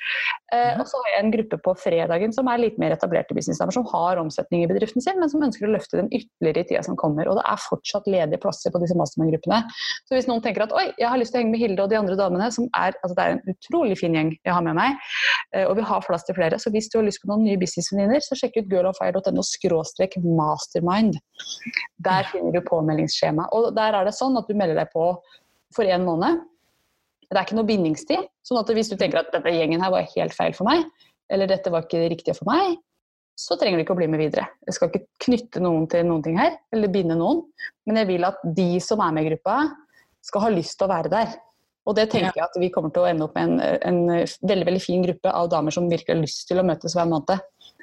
[0.52, 0.78] Eh, Ja.
[0.80, 3.84] og så har jeg en gruppe på fredagen som er litt mer etablerte businessdamer, som
[3.92, 6.96] har omsetning i bedriften sin, men som ønsker å løfte den ytterligere i tida som
[6.96, 7.28] kommer.
[7.28, 9.62] Og det er fortsatt ledige plasser på disse mastermind-gruppene.
[10.08, 11.90] Så hvis noen tenker at oi, jeg har lyst til å henge med Hilde og
[11.90, 14.74] de andre damene, som er, altså det er en utrolig fin gjeng jeg har med
[14.78, 14.96] meg,
[15.54, 17.60] eh, og vi har plass til flere, så hvis du har lyst på noen nye
[17.60, 21.18] businessvenninner, så sjekk ut girlonfire.no skråstrek mastermind.
[22.02, 23.48] Der finner du påmeldingsskjema.
[23.52, 25.06] Og der er det sånn at du melder deg på
[25.76, 26.40] for en måned.
[27.28, 28.28] Det er ikke noe bindingstid.
[28.44, 30.84] sånn at hvis du tenker at denne gjengen her var helt feil for meg,
[31.32, 32.76] eller dette var ikke det riktige for meg,
[33.38, 34.44] så trenger du ikke å bli med videre.
[34.68, 37.40] Jeg skal ikke knytte noen til noen ting her, eller binde noen.
[37.88, 39.62] Men jeg vil at de som er med i gruppa,
[40.22, 41.32] skal ha lyst til å være der.
[41.88, 44.68] Og det tenker jeg at vi kommer til å ende opp med en, en veldig
[44.68, 47.40] veldig fin gruppe av damer som virkelig har lyst til å møtes hver måned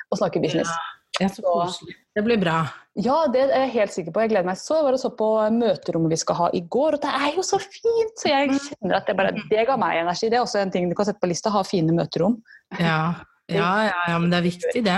[0.10, 0.71] og snakke business.
[0.71, 1.95] Ja, så koselig.
[2.15, 2.62] Det blir bra.
[2.99, 4.21] Ja, det er jeg helt sikker på.
[4.23, 4.75] Jeg gleder meg så.
[4.79, 7.43] Jeg var og så på møterommet vi skal ha i går, og det er jo
[7.45, 8.15] så fint!
[8.19, 10.29] Så jeg kjenner at det bare Det ga meg energi.
[10.32, 11.51] Det er også en ting du kan sette på lista.
[11.53, 12.39] Ha fine møterom.
[12.79, 13.13] Ja.
[13.49, 14.97] Ja, ja, ja, men det er viktig, det.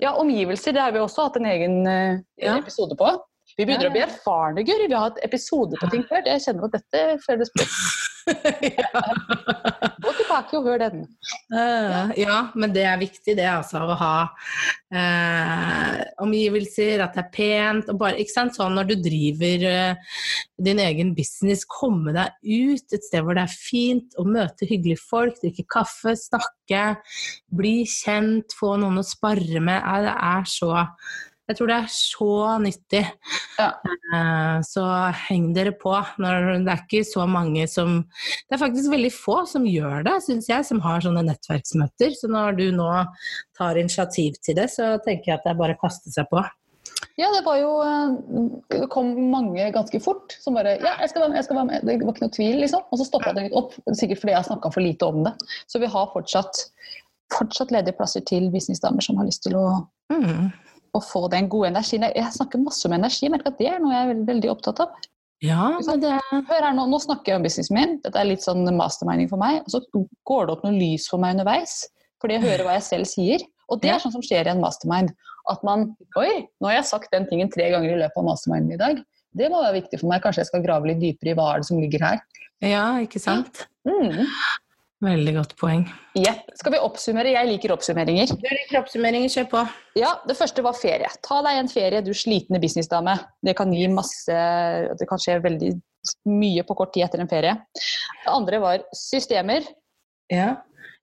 [0.00, 2.56] Ja, omgivelser, det har vi også hatt en egen eh, Ja.
[2.58, 3.10] episode på.
[3.54, 4.88] Vi begynner å bli erfarne, Guri.
[4.90, 6.24] Vi har hatt episoder på ting før.
[6.26, 7.66] Jeg kjenner at dette føles bra.
[10.04, 11.04] Gå tilbake og hør den.
[11.52, 17.30] Uh, Ja, men det er viktig det altså, å ha uh, omgivelser, at det er
[17.36, 17.92] pent.
[17.92, 20.16] og bare, ikke sant, sånn Når du driver uh,
[20.66, 25.04] din egen business, komme deg ut et sted hvor det er fint, og møte hyggelige
[25.04, 26.82] folk, drikke kaffe, snakke,
[27.54, 29.84] bli kjent, få noen å spare med.
[30.04, 30.74] Det er så
[31.48, 32.28] jeg tror det er så
[32.62, 33.02] nyttig.
[33.58, 33.68] Ja.
[34.16, 34.84] Eh, Så
[35.28, 35.92] heng dere på.
[36.18, 38.00] Når det er ikke så mange som
[38.48, 42.14] Det er faktisk veldig få som gjør det, syns jeg, som har sånne nettverksmøter.
[42.16, 42.88] Så når du nå
[43.58, 46.42] tar initiativ til det, så tenker jeg at det er bare å kaste seg på.
[47.18, 48.16] Ja, det var jo eh,
[48.74, 51.68] Det kom mange ganske fort som bare Ja, jeg skal være med, jeg skal være
[51.70, 51.84] med.
[51.86, 52.82] Det var ikke noe tvil, liksom.
[52.90, 53.76] Og så stoppa det litt opp.
[53.92, 55.34] Sikkert fordi jeg har snakka for lite om det.
[55.70, 56.64] Så vi har fortsatt,
[57.36, 59.66] fortsatt ledige plasser til businessdamer som har lyst til å,
[60.12, 60.50] Mm.
[60.94, 62.06] Å få den gode energien.
[62.14, 64.84] Jeg snakker masse om energi, merker at det er noe jeg er veldig, veldig opptatt
[64.84, 64.94] av.
[65.44, 67.96] Ja, men det Hør her nå, nå snakker jeg om businessen min.
[68.04, 69.60] Dette er litt sånn masterminding for meg.
[69.64, 69.82] Og så
[70.28, 71.82] går det opp noe lys for meg underveis.
[72.22, 73.44] Fordi jeg hører hva jeg selv sier.
[73.72, 75.12] Og det er sånn som skjer i en mastermind.
[75.52, 78.76] At man Oi, nå har jeg sagt den tingen tre ganger i løpet av masterminden
[78.76, 79.02] i dag.
[79.34, 80.22] Det må være viktig for meg.
[80.24, 82.22] Kanskje jeg skal grave litt dypere i hva er det som ligger her.
[82.64, 83.66] Ja, ikke sant?
[83.84, 84.24] Mm.
[85.04, 85.82] Veldig godt poeng.
[86.16, 86.44] Yep.
[86.56, 87.32] Skal vi oppsummere?
[87.34, 88.30] Jeg liker oppsummeringer.
[88.40, 89.62] Du liker oppsummeringer, kjør på.
[90.00, 91.10] Ja, Det første var ferie.
[91.26, 93.16] Ta deg en ferie, du slitne businessdame.
[93.44, 94.38] Det kan gi masse
[94.98, 95.72] Det kan skje veldig
[96.28, 97.54] mye på kort tid etter en ferie.
[97.74, 99.66] Det andre var systemer.
[100.32, 100.54] Ja.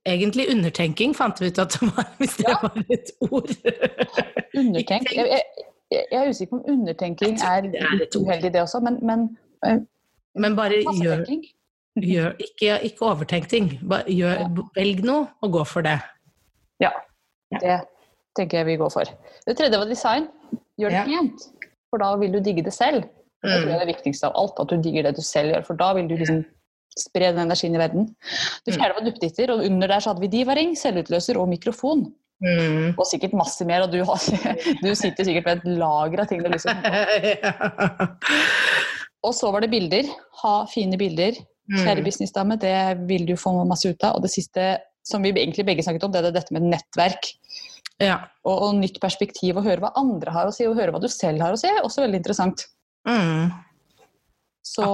[0.08, 2.58] Egentlig undertenking fant vi ut at det var, hvis det Ja.
[2.64, 3.52] var et ord.
[4.58, 5.12] Undertenk.
[5.14, 8.98] Jeg, jeg, jeg er usikker på om undertenking er er litt uheldig, det også, men,
[9.06, 9.28] men
[9.68, 9.78] eh,
[10.40, 11.44] Men bare gjør, massetenking.
[12.00, 13.72] Gjør ikke, ikke overtenk ting.
[14.08, 14.46] Gjør,
[14.78, 15.98] velg noe og gå for det.
[16.84, 16.94] Ja.
[17.60, 17.82] Det
[18.38, 19.10] tenker jeg vi går for.
[19.48, 20.30] Det tredje var design.
[20.80, 21.06] Gjør det Ja.
[21.06, 21.50] pent.
[21.92, 23.04] For da vil du digge det selv.
[23.42, 25.66] Det tror jeg er det viktigste av alt, at du digger det du selv gjør.
[25.66, 26.44] For da vil du liksom
[26.98, 28.16] spre den energien i verden.
[28.66, 32.14] Det fjerde var duppeditter, og under der så hadde vi divaring, selvutløser og mikrofon.
[32.42, 32.94] Mm.
[32.98, 34.22] Og sikkert masse mer, og du, har,
[34.86, 37.54] du sitter sikkert med et lager av ting du ja.
[39.22, 40.08] Og så var det bilder.
[40.42, 41.38] Ha fine bilder.
[41.72, 42.06] Kjære Mm.
[42.06, 44.18] businessdame, det vil du få masse ut av.
[44.18, 47.32] Og det siste som vi egentlig begge snakket om, det er dette med nettverk.
[48.02, 48.18] ja.
[48.44, 51.08] Og, og nytt perspektiv, og høre hva andre har å si, og høre hva du
[51.08, 52.66] selv har å si, er også veldig interessant.
[53.08, 53.52] Mm.
[54.66, 54.86] Så,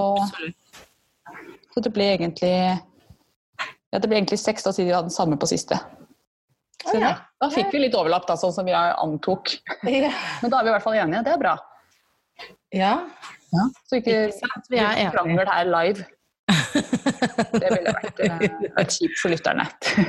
[1.74, 2.52] så det ble egentlig
[3.92, 5.78] ja, det ble egentlig seks, da siden vi hadde den samme på siste.
[6.84, 7.14] Så ja.
[7.40, 9.56] Da fikk vi litt overlapp, da, sånn som vi antok.
[9.88, 10.12] Ja.
[10.42, 11.24] Men da er vi i hvert fall enige.
[11.26, 11.56] Det er bra.
[12.76, 12.92] ja.
[13.88, 14.62] Så ikke, Ikke?
[14.68, 16.04] Vi er krangel her live.
[16.72, 18.44] Det ville vært, eh,
[18.76, 19.66] vært kjipt for lytterne.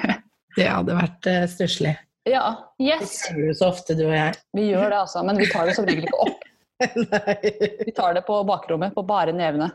[0.57, 1.93] Det hadde vært uh, stusslig.
[2.27, 2.45] ja,
[2.81, 3.19] Vi yes.
[3.35, 4.33] det så ofte, du og jeg.
[4.57, 5.21] Vi gjør det, altså.
[5.23, 6.47] Men vi tar det som regel ikke opp.
[6.79, 7.35] Nei.
[7.85, 9.69] Vi tar det på bakrommet, på bare nevene.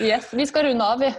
[0.00, 1.10] Yes, Vi skal runde av, vi.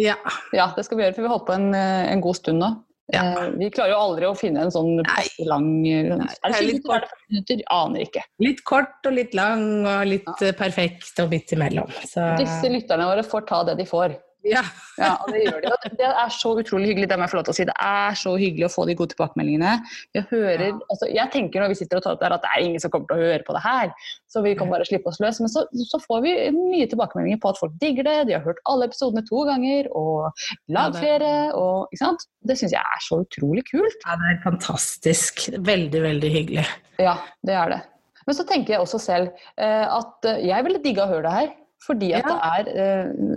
[0.00, 0.16] ja.
[0.56, 2.58] Ja, det skal vi gjøre, for vi har holdt på en, eh, en god stund
[2.64, 2.70] nå.
[3.12, 3.24] Ja.
[3.44, 6.56] Eh, Vi klarer jo aldri å finne en sånn passe lang Er det det er
[6.56, 7.62] 20 litt det 40 minutter?
[7.74, 8.24] Aner ikke.
[8.46, 10.52] Litt kort og litt lang og litt ja.
[10.58, 11.90] perfekt og midt imellom.
[12.06, 14.16] Så Disse lytterne våre får ta det de får.
[14.44, 14.62] Ja.
[15.00, 15.68] Ja, og Det gjør de.
[15.72, 17.08] Og det er så utrolig hyggelig.
[17.10, 17.64] Det må jeg få lov til å si.
[17.68, 19.72] Det er så hyggelig å få de gode tilbakemeldingene.
[20.16, 20.78] Jeg, hører, Ja.
[20.92, 22.90] altså, jeg tenker når vi sitter og tar opp der at det er ingen som
[22.92, 23.92] kommer til å høre på det her,
[24.32, 25.40] så vi kan bare slippe oss løs.
[25.40, 28.60] Men så, så får vi mye tilbakemeldinger på at folk digger det, de har hørt
[28.68, 30.32] alle episodene to ganger, og
[30.68, 31.32] lag flere.
[31.56, 32.26] Og, ikke sant?
[32.44, 34.04] Det syns jeg er så utrolig kult.
[34.06, 35.48] ja, det er fantastisk.
[35.60, 36.66] Veldig, veldig hyggelig.
[37.00, 37.16] Ja,
[37.46, 37.80] det er det.
[38.26, 41.50] Men så tenker jeg også selv eh, at jeg ville digga å høre det her.
[41.80, 42.34] Fordi at Ja.
[42.36, 43.36] det er eh,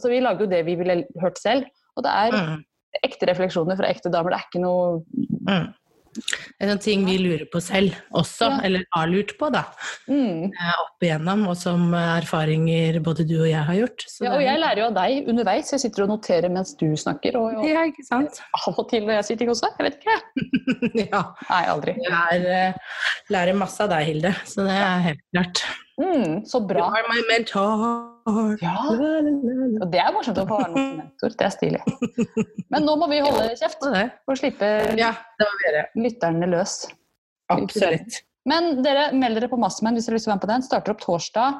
[0.00, 1.68] Altså, vi lager jo det vi ville hørt selv.
[1.96, 2.64] Og det er Mm.
[3.04, 4.32] ekte refleksjoner fra ekte damer.
[4.32, 5.04] Det er ikke noe
[5.46, 5.68] Mm.
[6.10, 8.60] Det er sånne ting vi lurer på selv også, Ja.
[8.66, 9.62] eller har lurt på, da.
[10.08, 10.50] mm.
[10.50, 14.04] eh, Opp igjennom, og som erfaringer både du og jeg har gjort.
[14.10, 15.70] Så Ja, og jeg lærer jo av deg underveis.
[15.70, 17.36] Jeg sitter og noterer mens du snakker.
[17.38, 18.40] Og, og Ja, ikke sant?
[18.66, 19.70] av og til når jeg sier ting også.
[19.78, 20.18] Jeg vet ikke.
[21.12, 21.22] ja.
[21.48, 21.94] Nei, aldri.
[22.02, 22.74] Jeg er, eh,
[23.30, 25.62] lærer masse av deg, Hilde, så det er helt klart.
[26.00, 28.09] Mm, så Du You are my mentor.
[28.26, 29.84] Ja, la, la.
[29.84, 31.36] og det er morsomt å få være noen mentor.
[31.38, 31.80] Det er stilig.
[32.70, 34.68] Men nå må vi holde kjeft Og slippe
[35.00, 35.14] Ja,
[35.96, 36.82] lytterne løs.
[37.50, 38.20] Absolutt.
[38.48, 40.52] Men dere meld dere på Mastermind hvis dere har lyst til å være med på
[40.54, 40.62] den.
[40.68, 41.58] Starter opp torsdag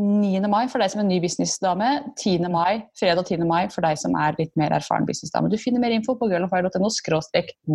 [0.00, 0.40] 9.
[0.48, 1.88] mai for deg som er ny businessdame.
[2.16, 2.46] 10.
[2.48, 3.42] mai, fredag 10.
[3.44, 5.50] mai for deg som er litt mer erfaren businessdame.
[5.52, 6.88] Du finner mer info på girlofire.no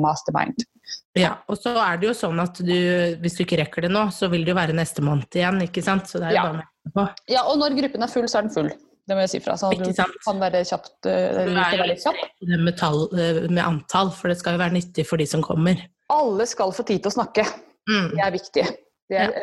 [0.02, 0.66] mastermind.
[1.20, 2.74] Ja, og så er det jo sånn at du,
[3.22, 5.84] hvis du ikke rekker det nå, så vil det jo være neste måned igjen, ikke
[5.86, 6.10] sant?
[6.10, 6.48] Så det er jo Ja.
[6.50, 7.08] bare å melde på.
[7.32, 8.72] Ja, og når gruppen er full, så er den full.
[9.08, 9.56] Det må jeg si fra.
[9.60, 12.26] Så du kan være kjapt eller er ikke være litt kjapp.
[12.44, 15.44] Det med, tall, eh, med antall, for det skal jo være nyttig for de som
[15.46, 15.80] kommer.
[16.12, 17.46] Alle skal få tid til å snakke.
[17.88, 18.10] Mm.
[18.18, 18.66] Det er viktig.
[19.08, 19.38] Det er,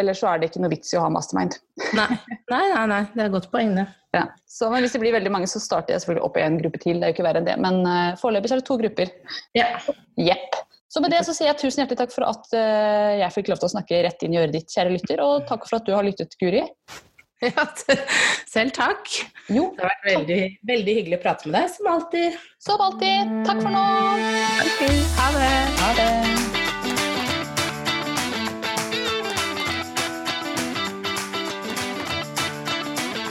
[0.00, 1.54] Ellers så er det ikke noe vits i å ha mastermind.
[1.94, 2.08] Nei.
[2.50, 3.86] nei, nei, nei, det er et godt poeng, det.
[4.14, 4.24] Ja.
[4.50, 6.80] Så, men hvis det blir veldig mange, så starter jeg selvfølgelig opp i en gruppe
[6.82, 6.98] til.
[6.98, 7.54] Det er jo ikke verre enn det.
[7.62, 9.14] Men uh, foreløpig så er det to grupper.
[9.58, 9.68] Ja.
[10.18, 10.58] Jepp.
[10.94, 13.58] Så med det så sier jeg tusen hjertelig takk for at eh, jeg fikk lov
[13.58, 15.24] til å snakke rett inn i øret ditt, kjære lytter.
[15.26, 16.62] Og takk for at du har lyttet, Guri.
[17.44, 17.66] Ja,
[18.48, 19.10] selv takk.
[19.52, 20.38] Jo, Det har vært veldig,
[20.70, 22.40] veldig hyggelig å prate med deg, som alltid.
[22.62, 23.36] som alltid.
[23.44, 23.86] Takk for nå.
[25.20, 25.54] Ha det.
[25.82, 26.53] Ha det.